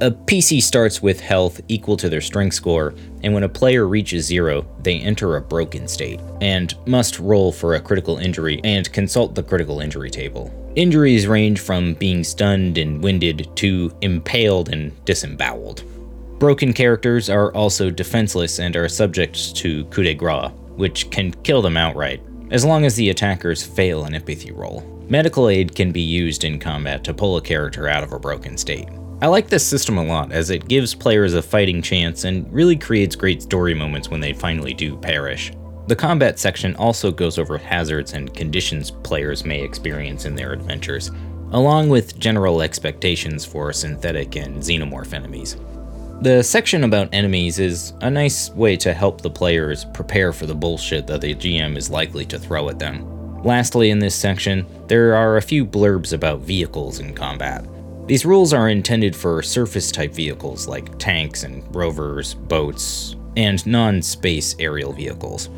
A 0.00 0.12
PC 0.12 0.62
starts 0.62 1.02
with 1.02 1.18
health 1.18 1.60
equal 1.66 1.96
to 1.96 2.08
their 2.08 2.20
strength 2.20 2.54
score, 2.54 2.94
and 3.24 3.34
when 3.34 3.42
a 3.42 3.48
player 3.48 3.88
reaches 3.88 4.26
zero, 4.26 4.64
they 4.80 5.00
enter 5.00 5.34
a 5.34 5.40
broken 5.40 5.88
state 5.88 6.20
and 6.40 6.72
must 6.86 7.18
roll 7.18 7.50
for 7.50 7.74
a 7.74 7.80
critical 7.80 8.16
injury 8.16 8.60
and 8.62 8.92
consult 8.92 9.34
the 9.34 9.42
critical 9.42 9.80
injury 9.80 10.08
table. 10.08 10.54
Injuries 10.76 11.26
range 11.26 11.58
from 11.58 11.94
being 11.94 12.22
stunned 12.22 12.78
and 12.78 13.02
winded 13.02 13.48
to 13.56 13.92
impaled 14.00 14.68
and 14.68 14.92
disemboweled. 15.04 15.82
Broken 16.38 16.72
characters 16.72 17.28
are 17.28 17.52
also 17.52 17.90
defenseless 17.90 18.60
and 18.60 18.76
are 18.76 18.88
subject 18.88 19.56
to 19.56 19.84
coup 19.86 20.04
de 20.04 20.14
grace, 20.14 20.52
which 20.76 21.10
can 21.10 21.32
kill 21.42 21.60
them 21.60 21.76
outright, 21.76 22.22
as 22.52 22.64
long 22.64 22.84
as 22.84 22.94
the 22.94 23.10
attackers 23.10 23.66
fail 23.66 24.04
an 24.04 24.14
empathy 24.14 24.52
roll. 24.52 24.84
Medical 25.08 25.48
aid 25.48 25.74
can 25.74 25.90
be 25.90 26.02
used 26.02 26.44
in 26.44 26.60
combat 26.60 27.02
to 27.02 27.12
pull 27.12 27.36
a 27.36 27.42
character 27.42 27.88
out 27.88 28.04
of 28.04 28.12
a 28.12 28.18
broken 28.20 28.56
state. 28.56 28.88
I 29.20 29.26
like 29.26 29.48
this 29.48 29.66
system 29.66 29.98
a 29.98 30.04
lot 30.04 30.30
as 30.30 30.50
it 30.50 30.68
gives 30.68 30.94
players 30.94 31.34
a 31.34 31.42
fighting 31.42 31.82
chance 31.82 32.22
and 32.22 32.50
really 32.52 32.76
creates 32.76 33.16
great 33.16 33.42
story 33.42 33.74
moments 33.74 34.08
when 34.08 34.20
they 34.20 34.32
finally 34.32 34.72
do 34.72 34.96
perish. 34.96 35.50
The 35.88 35.96
combat 35.96 36.38
section 36.38 36.76
also 36.76 37.10
goes 37.10 37.36
over 37.36 37.58
hazards 37.58 38.12
and 38.12 38.32
conditions 38.32 38.92
players 38.92 39.44
may 39.44 39.60
experience 39.60 40.24
in 40.24 40.36
their 40.36 40.52
adventures, 40.52 41.10
along 41.50 41.88
with 41.88 42.16
general 42.20 42.62
expectations 42.62 43.44
for 43.44 43.72
synthetic 43.72 44.36
and 44.36 44.62
xenomorph 44.62 45.12
enemies. 45.12 45.56
The 46.20 46.44
section 46.44 46.84
about 46.84 47.08
enemies 47.12 47.58
is 47.58 47.94
a 48.02 48.10
nice 48.10 48.50
way 48.50 48.76
to 48.76 48.94
help 48.94 49.20
the 49.20 49.30
players 49.30 49.84
prepare 49.94 50.32
for 50.32 50.46
the 50.46 50.54
bullshit 50.54 51.08
that 51.08 51.22
the 51.22 51.34
GM 51.34 51.76
is 51.76 51.90
likely 51.90 52.24
to 52.26 52.38
throw 52.38 52.68
at 52.68 52.78
them. 52.78 53.42
Lastly, 53.42 53.90
in 53.90 53.98
this 53.98 54.14
section, 54.14 54.64
there 54.86 55.16
are 55.16 55.38
a 55.38 55.42
few 55.42 55.66
blurbs 55.66 56.12
about 56.12 56.40
vehicles 56.40 57.00
in 57.00 57.14
combat. 57.14 57.64
These 58.08 58.24
rules 58.24 58.54
are 58.54 58.70
intended 58.70 59.14
for 59.14 59.42
surface 59.42 59.92
type 59.92 60.14
vehicles 60.14 60.66
like 60.66 60.98
tanks 60.98 61.42
and 61.42 61.62
rovers, 61.76 62.32
boats, 62.32 63.16
and 63.36 63.64
non 63.66 64.00
space 64.00 64.56
aerial 64.58 64.94
vehicles. 64.94 65.50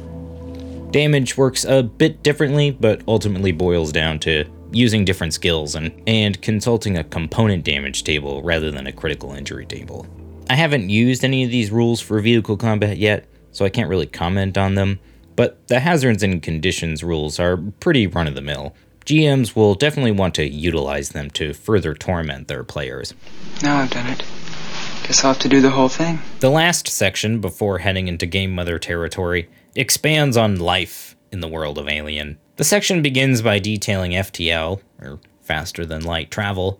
Damage 0.90 1.36
works 1.36 1.64
a 1.64 1.84
bit 1.84 2.24
differently, 2.24 2.72
but 2.72 3.02
ultimately 3.06 3.52
boils 3.52 3.92
down 3.92 4.18
to 4.20 4.44
using 4.72 5.04
different 5.04 5.32
skills 5.32 5.76
and, 5.76 5.92
and 6.08 6.42
consulting 6.42 6.98
a 6.98 7.04
component 7.04 7.62
damage 7.62 8.02
table 8.02 8.42
rather 8.42 8.72
than 8.72 8.88
a 8.88 8.92
critical 8.92 9.32
injury 9.32 9.64
table. 9.64 10.04
I 10.48 10.56
haven't 10.56 10.90
used 10.90 11.22
any 11.22 11.44
of 11.44 11.52
these 11.52 11.70
rules 11.70 12.00
for 12.00 12.18
vehicle 12.18 12.56
combat 12.56 12.98
yet, 12.98 13.28
so 13.52 13.64
I 13.64 13.68
can't 13.68 13.88
really 13.88 14.06
comment 14.06 14.58
on 14.58 14.74
them, 14.74 14.98
but 15.36 15.68
the 15.68 15.78
hazards 15.78 16.24
and 16.24 16.42
conditions 16.42 17.04
rules 17.04 17.38
are 17.38 17.58
pretty 17.78 18.08
run 18.08 18.26
of 18.26 18.34
the 18.34 18.42
mill. 18.42 18.74
GMs 19.04 19.56
will 19.56 19.74
definitely 19.74 20.12
want 20.12 20.34
to 20.36 20.48
utilize 20.48 21.10
them 21.10 21.30
to 21.30 21.52
further 21.52 21.94
torment 21.94 22.48
their 22.48 22.64
players. 22.64 23.14
Now 23.62 23.78
I've 23.78 23.90
done 23.90 24.06
it. 24.06 24.24
Guess 25.04 25.24
I'll 25.24 25.32
have 25.32 25.42
to 25.42 25.48
do 25.48 25.60
the 25.60 25.70
whole 25.70 25.88
thing. 25.88 26.20
The 26.40 26.50
last 26.50 26.86
section, 26.88 27.40
before 27.40 27.78
heading 27.78 28.08
into 28.08 28.26
Game 28.26 28.52
Mother 28.52 28.78
territory, 28.78 29.48
expands 29.74 30.36
on 30.36 30.60
life 30.60 31.16
in 31.32 31.40
the 31.40 31.48
world 31.48 31.78
of 31.78 31.88
Alien. 31.88 32.38
The 32.56 32.64
section 32.64 33.02
begins 33.02 33.42
by 33.42 33.58
detailing 33.58 34.12
FTL, 34.12 34.80
or 35.00 35.18
faster 35.40 35.84
than 35.86 36.04
light 36.04 36.30
travel, 36.30 36.78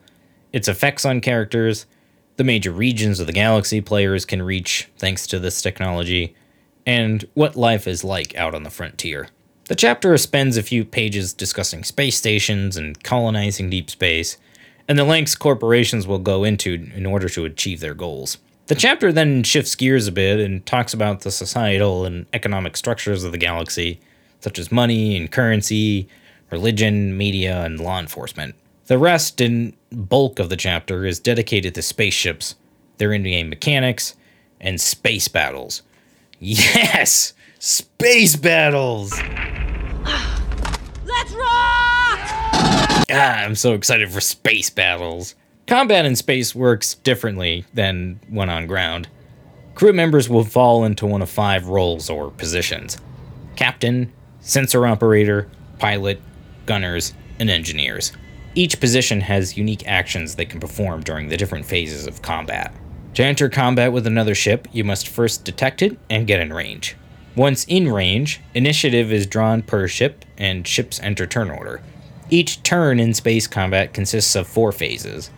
its 0.53 0.69
effects 0.69 1.05
on 1.05 1.21
characters, 1.21 1.87
the 2.37 2.45
major 2.45 2.71
regions 2.71 3.21
of 3.21 3.27
the 3.27 3.33
galaxy 3.33 3.81
players 3.81 4.25
can 4.25 4.43
reach 4.43 4.89
thanks 4.97 5.27
to 5.27 5.39
this 5.39 5.61
technology, 5.63 6.35
and 6.87 7.27
what 7.35 7.57
life 7.57 7.87
is 7.87 8.05
like 8.05 8.35
out 8.37 8.55
on 8.55 8.63
the 8.63 8.71
frontier. 8.71 9.29
The 9.71 9.77
chapter 9.77 10.19
spends 10.19 10.57
a 10.57 10.65
few 10.65 10.85
pages 10.85 11.33
discussing 11.33 11.85
space 11.85 12.17
stations 12.17 12.77
and 12.77 13.01
colonizing 13.05 13.71
deep 13.71 13.89
space, 13.89 14.37
and 14.89 14.99
the 14.99 15.05
lengths 15.05 15.37
corporations 15.37 16.09
will 16.09 16.19
go 16.19 16.43
into 16.43 16.91
in 16.93 17.07
order 17.07 17.29
to 17.29 17.45
achieve 17.45 17.79
their 17.79 17.95
goals. 17.95 18.39
The 18.67 18.75
chapter 18.75 19.13
then 19.13 19.45
shifts 19.45 19.77
gears 19.77 20.09
a 20.09 20.13
bit 20.13 20.41
and 20.41 20.67
talks 20.67 20.93
about 20.93 21.21
the 21.21 21.31
societal 21.31 22.05
and 22.05 22.27
economic 22.33 22.77
structures 22.77 23.23
of 23.23 23.31
the 23.31 23.39
galaxy, 23.39 24.01
such 24.41 24.59
as 24.59 24.73
money 24.73 25.17
and 25.17 25.31
currency, 25.31 26.09
religion, 26.51 27.17
media, 27.17 27.65
and 27.65 27.79
law 27.79 28.01
enforcement. 28.01 28.57
The 28.87 28.99
rest 28.99 29.41
and 29.41 29.73
bulk 29.93 30.41
of 30.41 30.49
the 30.49 30.57
chapter 30.57 31.07
is 31.07 31.21
dedicated 31.21 31.77
to 31.77 31.83
spaceships, 31.83 32.57
their 32.97 33.13
in 33.13 33.23
game 33.23 33.49
mechanics, 33.49 34.17
and 34.61 34.81
space 34.81 35.29
battles. 35.29 35.83
Yes! 36.41 37.35
Space 37.61 38.35
battles! 38.35 39.13
Let's 41.05 41.33
rock! 41.33 42.21
Ah, 43.11 43.45
I'm 43.45 43.55
so 43.55 43.75
excited 43.75 44.11
for 44.11 44.21
space 44.21 44.71
battles. 44.71 45.35
Combat 45.67 46.05
in 46.05 46.17
space 46.17 46.55
works 46.55 46.95
differently 46.95 47.65
than 47.75 48.21
when 48.29 48.51
on 48.51 48.67
ground. 48.67 49.09
Crew 49.75 49.93
members 49.93 50.29
will 50.29 50.45
fall 50.45 50.85
into 50.85 51.07
one 51.07 51.23
of 51.23 51.31
five 51.31 51.69
roles 51.69 52.11
or 52.11 52.31
positions 52.31 52.99
captain, 53.57 54.13
sensor 54.41 54.87
operator, 54.87 55.49
pilot, 55.79 56.21
gunners, 56.67 57.13
and 57.39 57.51
engineers. 57.51 58.13
Each 58.55 58.81
position 58.81 59.21
has 59.21 59.57
unique 59.57 59.87
actions 59.87 60.35
they 60.35 60.45
can 60.45 60.61
perform 60.61 61.03
during 61.03 61.29
the 61.29 61.37
different 61.37 61.67
phases 61.67 62.07
of 62.07 62.23
combat. 62.23 62.75
To 63.15 63.25
enter 63.25 63.49
combat 63.49 63.93
with 63.93 64.07
another 64.07 64.35
ship, 64.35 64.67
you 64.73 64.85
must 64.85 65.09
first 65.09 65.45
detect 65.45 65.83
it 65.83 65.99
and 66.09 66.27
get 66.27 66.41
in 66.41 66.53
range. 66.53 66.97
Once 67.41 67.65
in 67.69 67.91
range, 67.91 68.39
initiative 68.53 69.11
is 69.11 69.27
drawn 69.27 69.63
per 69.63 69.89
ship, 69.89 70.27
and 70.37 70.69
ships 70.69 71.01
enter 71.01 71.27
turn 71.27 71.49
order. 71.49 71.81
Each 72.29 72.63
turn 72.63 73.01
in 73.01 73.15
space 73.15 73.47
combat 73.47 73.95
consists 73.95 74.37
of 74.37 74.47
four 74.47 74.73
phases 74.73 75.31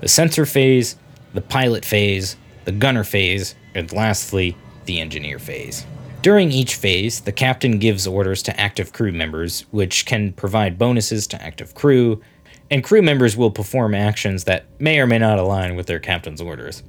the 0.00 0.08
sensor 0.08 0.46
phase, 0.46 0.96
the 1.34 1.42
pilot 1.42 1.84
phase, 1.84 2.36
the 2.64 2.72
gunner 2.72 3.04
phase, 3.04 3.56
and 3.74 3.92
lastly, 3.92 4.56
the 4.86 4.98
engineer 4.98 5.38
phase. 5.38 5.84
During 6.22 6.50
each 6.50 6.76
phase, 6.76 7.20
the 7.20 7.30
captain 7.30 7.78
gives 7.78 8.06
orders 8.06 8.42
to 8.44 8.58
active 8.58 8.94
crew 8.94 9.12
members, 9.12 9.66
which 9.70 10.06
can 10.06 10.32
provide 10.32 10.78
bonuses 10.78 11.26
to 11.26 11.42
active 11.42 11.74
crew 11.74 12.22
and 12.70 12.82
crew 12.82 13.02
members 13.02 13.36
will 13.36 13.50
perform 13.50 13.94
actions 13.94 14.44
that 14.44 14.64
may 14.80 14.98
or 14.98 15.06
may 15.06 15.18
not 15.18 15.38
align 15.38 15.76
with 15.76 15.88
their 15.88 15.98
captain's 15.98 16.40
orders. 16.40 16.82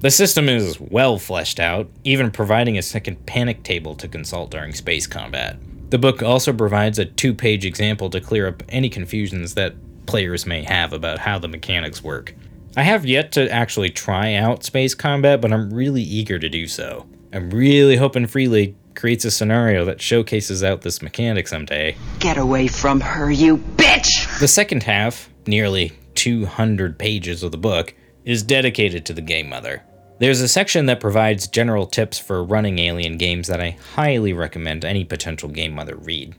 The 0.00 0.10
system 0.10 0.48
is 0.48 0.78
well 0.78 1.18
fleshed 1.18 1.58
out, 1.58 1.88
even 2.04 2.30
providing 2.30 2.76
a 2.76 2.82
second 2.82 3.24
panic 3.24 3.62
table 3.62 3.94
to 3.94 4.06
consult 4.06 4.50
during 4.50 4.74
space 4.74 5.06
combat. 5.06 5.56
The 5.88 5.98
book 5.98 6.22
also 6.22 6.52
provides 6.52 6.98
a 6.98 7.06
two 7.06 7.32
page 7.32 7.64
example 7.64 8.10
to 8.10 8.20
clear 8.20 8.46
up 8.46 8.62
any 8.68 8.90
confusions 8.90 9.54
that 9.54 9.74
players 10.04 10.44
may 10.44 10.64
have 10.64 10.92
about 10.92 11.20
how 11.20 11.38
the 11.38 11.48
mechanics 11.48 12.04
work. 12.04 12.34
I 12.76 12.82
have 12.82 13.06
yet 13.06 13.32
to 13.32 13.50
actually 13.50 13.88
try 13.88 14.34
out 14.34 14.64
space 14.64 14.94
combat, 14.94 15.40
but 15.40 15.50
I'm 15.50 15.72
really 15.72 16.02
eager 16.02 16.38
to 16.38 16.48
do 16.48 16.66
so. 16.66 17.06
I'm 17.32 17.48
really 17.50 17.96
hoping 17.96 18.26
Free 18.26 18.48
League 18.48 18.76
creates 18.94 19.24
a 19.24 19.30
scenario 19.30 19.86
that 19.86 20.02
showcases 20.02 20.62
out 20.62 20.82
this 20.82 21.00
mechanic 21.00 21.48
someday. 21.48 21.96
Get 22.18 22.36
away 22.36 22.68
from 22.68 23.00
her, 23.00 23.30
you 23.30 23.56
bitch! 23.56 24.38
The 24.40 24.48
second 24.48 24.82
half, 24.82 25.30
nearly 25.46 25.92
200 26.16 26.98
pages 26.98 27.42
of 27.42 27.50
the 27.50 27.58
book, 27.58 27.94
is 28.26 28.42
dedicated 28.42 29.06
to 29.06 29.14
the 29.14 29.22
game 29.22 29.48
mother. 29.48 29.82
There's 30.18 30.42
a 30.42 30.48
section 30.48 30.86
that 30.86 31.00
provides 31.00 31.46
general 31.46 31.86
tips 31.86 32.18
for 32.18 32.44
running 32.44 32.78
alien 32.78 33.16
games 33.16 33.48
that 33.48 33.60
I 33.60 33.78
highly 33.94 34.34
recommend 34.34 34.84
any 34.84 35.04
potential 35.04 35.48
game 35.48 35.74
mother 35.74 35.96
read. 35.96 36.34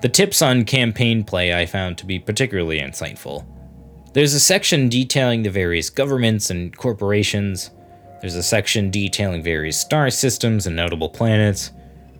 The 0.00 0.08
tips 0.08 0.42
on 0.42 0.64
campaign 0.64 1.22
play 1.22 1.54
I 1.54 1.66
found 1.66 1.98
to 1.98 2.06
be 2.06 2.18
particularly 2.18 2.80
insightful. 2.80 3.44
There's 4.14 4.34
a 4.34 4.40
section 4.40 4.88
detailing 4.88 5.42
the 5.42 5.50
various 5.50 5.90
governments 5.90 6.50
and 6.50 6.76
corporations, 6.76 7.70
there's 8.22 8.36
a 8.36 8.42
section 8.42 8.88
detailing 8.88 9.42
various 9.42 9.76
star 9.76 10.08
systems 10.08 10.68
and 10.68 10.76
notable 10.76 11.08
planets, 11.08 11.72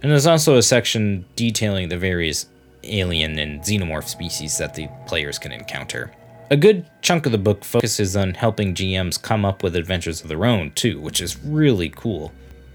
and 0.03 0.11
there's 0.11 0.27
also 0.27 0.57
a 0.57 0.63
section 0.63 1.25
detailing 1.37 1.89
the 1.89 1.97
various 1.97 2.47
alien 2.83 3.39
and 3.39 3.61
xenomorph 3.61 4.09
species 4.09 4.59
that 4.59 4.75
the 4.75 4.89
players 5.07 5.39
can 5.39 5.53
encounter. 5.53 6.13
A 6.53 6.57
good 6.57 6.85
chunk 7.01 7.25
of 7.25 7.33
the 7.33 7.38
book 7.38 7.65
focuses 7.65 8.15
on 8.15 8.35
helping 8.35 8.75
GMs 8.75 9.21
come 9.21 9.43
up 9.43 9.62
with 9.62 9.75
adventures 9.75 10.21
of 10.21 10.29
their 10.29 10.45
own, 10.45 10.71
too, 10.73 11.01
which 11.01 11.23
is 11.23 11.43
really 11.43 11.88
cool. 11.88 12.31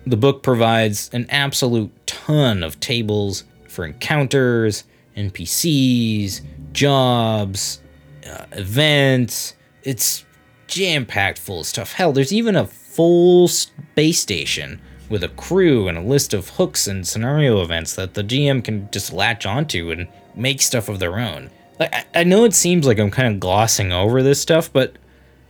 The 0.08 0.18
book 0.18 0.42
provides 0.42 1.12
an 1.14 1.28
absolute 1.30 1.92
ton 2.08 2.64
of 2.64 2.80
tables 2.80 3.44
for 3.70 3.86
encounters, 3.86 4.86
NPCs, 5.16 6.42
jobs, 6.74 7.84
uh, 8.28 8.46
events. 8.54 9.54
It's 9.84 10.26
jam 10.66 11.06
packed 11.06 11.38
full 11.38 11.60
of 11.60 11.68
stuff. 11.68 11.94
Hell, 11.94 12.14
there's 12.14 12.34
even 12.34 12.56
a 12.56 12.66
full 12.66 13.48
space 13.48 14.20
station 14.20 14.82
with 15.08 15.24
a 15.24 15.30
crew 15.30 15.88
and 15.88 16.00
a 16.00 16.02
list 16.02 16.34
of 16.34 16.50
hooks 16.50 16.88
and 16.88 17.08
scenario 17.08 17.62
events 17.62 17.94
that 17.94 18.16
the 18.16 18.24
GM 18.24 18.64
can 18.64 18.90
just 18.90 19.14
latch 19.14 19.46
onto 19.46 19.92
and 19.92 20.08
make 20.34 20.62
stuff 20.64 20.90
of 20.90 20.98
their 20.98 21.20
own. 21.20 21.52
I, 21.80 22.06
I 22.16 22.24
know 22.24 22.44
it 22.46 22.54
seems 22.54 22.86
like 22.86 23.00
I'm 23.00 23.12
kind 23.12 23.34
of 23.34 23.40
glossing 23.40 23.92
over 23.92 24.24
this 24.24 24.42
stuff, 24.42 24.72
but 24.72 24.98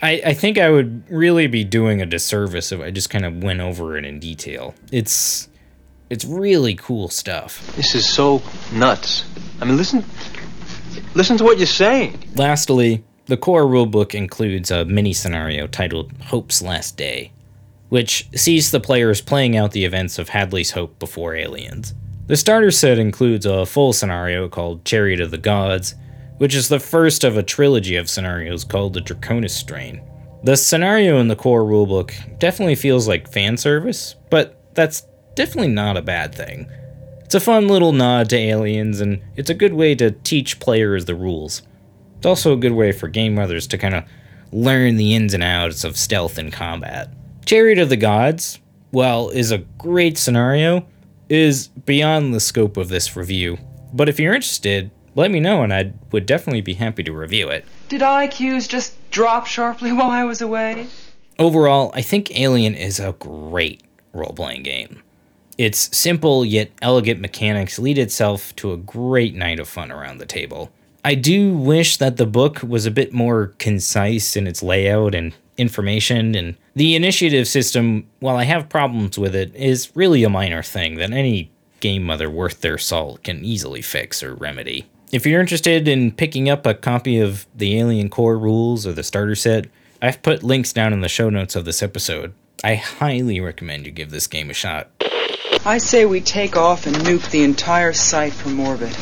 I, 0.02 0.22
I 0.28 0.34
think 0.34 0.58
I 0.58 0.70
would 0.70 1.10
really 1.10 1.48
be 1.48 1.63
doing 1.63 2.02
a 2.02 2.06
disservice 2.06 2.72
if 2.72 2.82
I 2.82 2.92
just 2.92 3.10
kind 3.10 3.26
of 3.26 3.44
went 3.44 3.62
over 3.62 3.98
it 3.98 4.06
in 4.06 4.20
detail. 4.20 4.76
It's 4.92 5.50
it's 6.10 6.24
really 6.24 6.76
cool 6.76 7.10
stuff. 7.10 7.76
This 7.76 7.94
is 7.96 8.10
so 8.10 8.42
nuts. 8.74 9.26
I 9.60 9.66
mean, 9.66 9.76
listen, 9.76 10.06
listen 11.16 11.38
to 11.38 11.44
what 11.44 11.58
you're 11.58 11.68
saying. 11.68 12.24
Lastly, 12.36 13.04
the 13.26 13.36
core 13.36 13.66
rulebook 13.66 14.16
includes 14.16 14.72
a 14.72 14.86
mini 14.86 15.12
scenario 15.12 15.68
titled 15.68 16.13
Hope's 16.24 16.62
Last 16.62 16.96
Day, 16.96 17.34
which 17.90 18.30
sees 18.36 18.72
the 18.72 18.80
players 18.80 19.20
playing 19.20 19.58
out 19.58 19.72
the 19.72 19.84
events 19.84 20.18
of 20.18 20.30
Hadley's 20.30 20.72
Hope 20.72 20.98
before 20.98 21.36
aliens. 21.36 21.94
The 22.28 22.38
starter 22.38 22.72
set 22.72 23.00
includes 23.00 23.46
a 23.46 23.66
full 23.66 23.92
scenario 23.92 24.48
called 24.48 24.86
Chariot 24.86 25.20
of 25.20 25.32
the 25.32 25.38
Gods, 25.38 25.96
which 26.38 26.56
is 26.56 26.67
the 26.69 26.80
first 26.80 27.23
of 27.23 27.38
a 27.38 27.43
trilogy 27.43 27.95
of 27.95 28.10
scenarios 28.10 28.63
called 28.63 28.93
the 28.93 29.02
Draconis 29.02 29.52
Strain. 29.52 30.02
The 30.43 30.56
scenario 30.56 31.19
in 31.19 31.28
the 31.28 31.36
core 31.36 31.63
rulebook 31.63 32.39
definitely 32.39 32.76
feels 32.76 33.08
like 33.08 33.32
fan 33.32 33.58
service, 33.58 34.15
but 34.30 34.73
that's 34.76 35.04
definitely 35.36 35.71
not 35.71 35.97
a 35.97 36.02
bad 36.02 36.34
thing. 36.34 36.69
It's 37.23 37.36
a 37.36 37.39
fun 37.39 37.67
little 37.67 37.91
nod 37.91 38.30
to 38.30 38.38
aliens, 38.38 39.02
and 39.02 39.21
it's 39.36 39.50
a 39.50 39.56
good 39.56 39.73
way 39.73 39.95
to 39.95 40.12
teach 40.12 40.60
players 40.60 41.06
the 41.06 41.15
rules. 41.15 41.63
It's 42.17 42.26
also 42.26 42.54
a 42.54 42.58
good 42.58 42.71
way 42.71 42.91
for 42.91 43.08
game 43.08 43.36
mothers 43.36 43.67
to 43.67 43.78
kind 43.78 43.95
of 43.95 44.06
learn 44.52 44.95
the 44.95 45.13
ins 45.13 45.34
and 45.34 45.43
outs 45.43 45.84
of 45.84 45.97
stealth 45.97 46.38
and 46.38 46.54
combat. 46.54 47.10
Chariot 47.45 47.80
of 47.80 47.89
the 47.89 47.97
Gods, 47.97 48.60
well, 48.91 49.30
is 49.30 49.52
a 49.52 49.60
great 49.78 50.17
scenario, 50.17 50.88
is 51.30 51.67
beyond 51.67 52.34
the 52.34 52.39
scope 52.39 52.78
of 52.78 52.89
this 52.89 53.15
review. 53.15 53.58
But 53.93 54.08
if 54.08 54.19
you're 54.19 54.34
interested, 54.34 54.91
let 55.18 55.32
me 55.32 55.40
know 55.40 55.64
and 55.64 55.74
I 55.74 55.92
would 56.12 56.26
definitely 56.26 56.62
be 56.62 56.76
happy 56.76 57.04
to 57.04 57.12
review 57.12 57.50
it. 57.50 57.66
Did 57.90 58.02
IQs 58.02 58.70
just 58.70 58.96
drop 59.12 59.48
sharply 59.48 59.92
while 59.94 60.12
I 60.12 60.24
was 60.24 60.42
away? 60.42 60.88
Overall, 61.40 61.92
I 61.94 62.02
think 62.02 62.40
Alien 62.40 62.76
is 62.76 63.00
a 63.00 63.16
great 63.20 63.84
role 64.14 64.34
playing 64.34 64.64
game. 64.64 65.02
Its 65.58 65.96
simple 65.96 66.46
yet 66.46 66.72
elegant 66.82 67.20
mechanics 67.20 67.80
lead 67.80 67.98
itself 67.98 68.56
to 68.58 68.72
a 68.72 68.78
great 68.78 69.34
night 69.34 69.60
of 69.60 69.68
fun 69.68 69.92
around 69.92 70.20
the 70.20 70.26
table. 70.26 70.72
I 71.04 71.16
do 71.16 71.58
wish 71.58 71.98
that 71.98 72.18
the 72.18 72.26
book 72.28 72.62
was 72.62 72.86
a 72.86 72.92
bit 72.92 73.12
more 73.12 73.54
concise 73.58 74.36
in 74.36 74.46
its 74.46 74.62
layout 74.62 75.16
and 75.16 75.34
information, 75.58 76.36
and 76.36 76.58
the 76.76 76.96
initiative 76.96 77.48
system, 77.48 78.08
while 78.20 78.36
I 78.36 78.44
have 78.44 78.70
problems 78.70 79.18
with 79.18 79.36
it, 79.36 79.56
is 79.56 79.92
really 79.96 80.24
a 80.24 80.30
minor 80.30 80.62
thing 80.62 80.96
that 80.96 81.12
any 81.12 81.50
game 81.80 82.04
mother 82.04 82.30
worth 82.30 82.62
their 82.62 82.78
salt 82.78 83.24
can 83.24 83.44
easily 83.44 83.82
fix 83.82 84.22
or 84.22 84.36
remedy. 84.36 84.88
If 85.10 85.26
you're 85.26 85.39
interested 85.39 85.88
in 85.88 86.12
picking 86.12 86.50
up 86.50 86.65
a 86.65 86.74
copy 86.74 87.20
of 87.20 87.46
the 87.56 87.80
Alien 87.80 88.10
Core 88.10 88.38
Rules 88.38 88.86
or 88.86 88.91
the 88.91 89.04
starter 89.04 89.36
set, 89.36 89.67
I've 90.02 90.22
put 90.22 90.43
links 90.43 90.74
down 90.74 90.91
in 90.91 91.00
the 91.00 91.08
show 91.08 91.30
notes 91.30 91.56
of 91.56 91.63
this 91.63 91.82
episode. 91.82 92.34
I 92.62 92.76
highly 92.76 93.39
recommend 93.39 93.86
you 93.86 93.93
give 93.93 94.12
this 94.12 94.28
game 94.28 94.50
a 94.50 94.54
shot. 94.54 94.89
I 95.65 95.78
say 95.78 96.06
we 96.06 96.20
take 96.20 96.58
off 96.58 96.86
and 96.88 96.96
nuke 96.98 97.32
the 97.32 97.43
entire 97.43 97.93
site 97.93 98.34
from 98.34 98.60
orbit. 98.60 98.98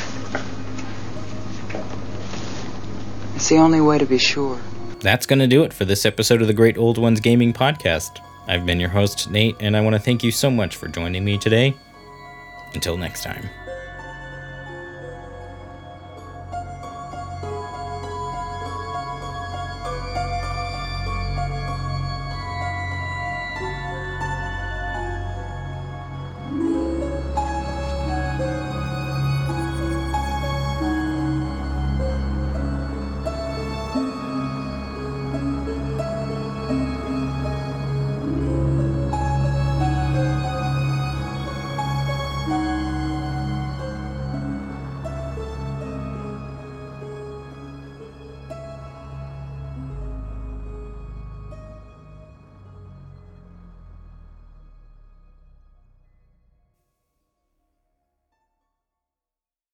It's 3.36 3.50
the 3.50 3.58
only 3.58 3.82
way 3.82 3.98
to 3.98 4.06
be 4.06 4.20
sure. 4.20 4.60
That's 5.00 5.26
going 5.26 5.40
to 5.40 5.48
do 5.48 5.64
it 5.64 5.74
for 5.74 5.86
this 5.86 6.06
episode 6.06 6.40
of 6.40 6.48
the 6.48 6.54
Great 6.54 6.78
Old 6.78 7.00
Ones 7.00 7.20
Gaming 7.20 7.52
Podcast. 7.52 8.24
I've 8.48 8.66
been 8.66 8.80
your 8.80 8.90
host, 8.90 9.32
Nate, 9.32 9.56
and 9.60 9.76
I 9.76 9.82
want 9.82 9.96
to 9.96 10.00
thank 10.00 10.24
you 10.24 10.32
so 10.32 10.52
much 10.52 10.76
for 10.76 10.88
joining 10.88 11.26
me 11.26 11.40
today. 11.40 11.74
Until 12.76 12.96
next 12.96 13.24
time. 13.24 13.50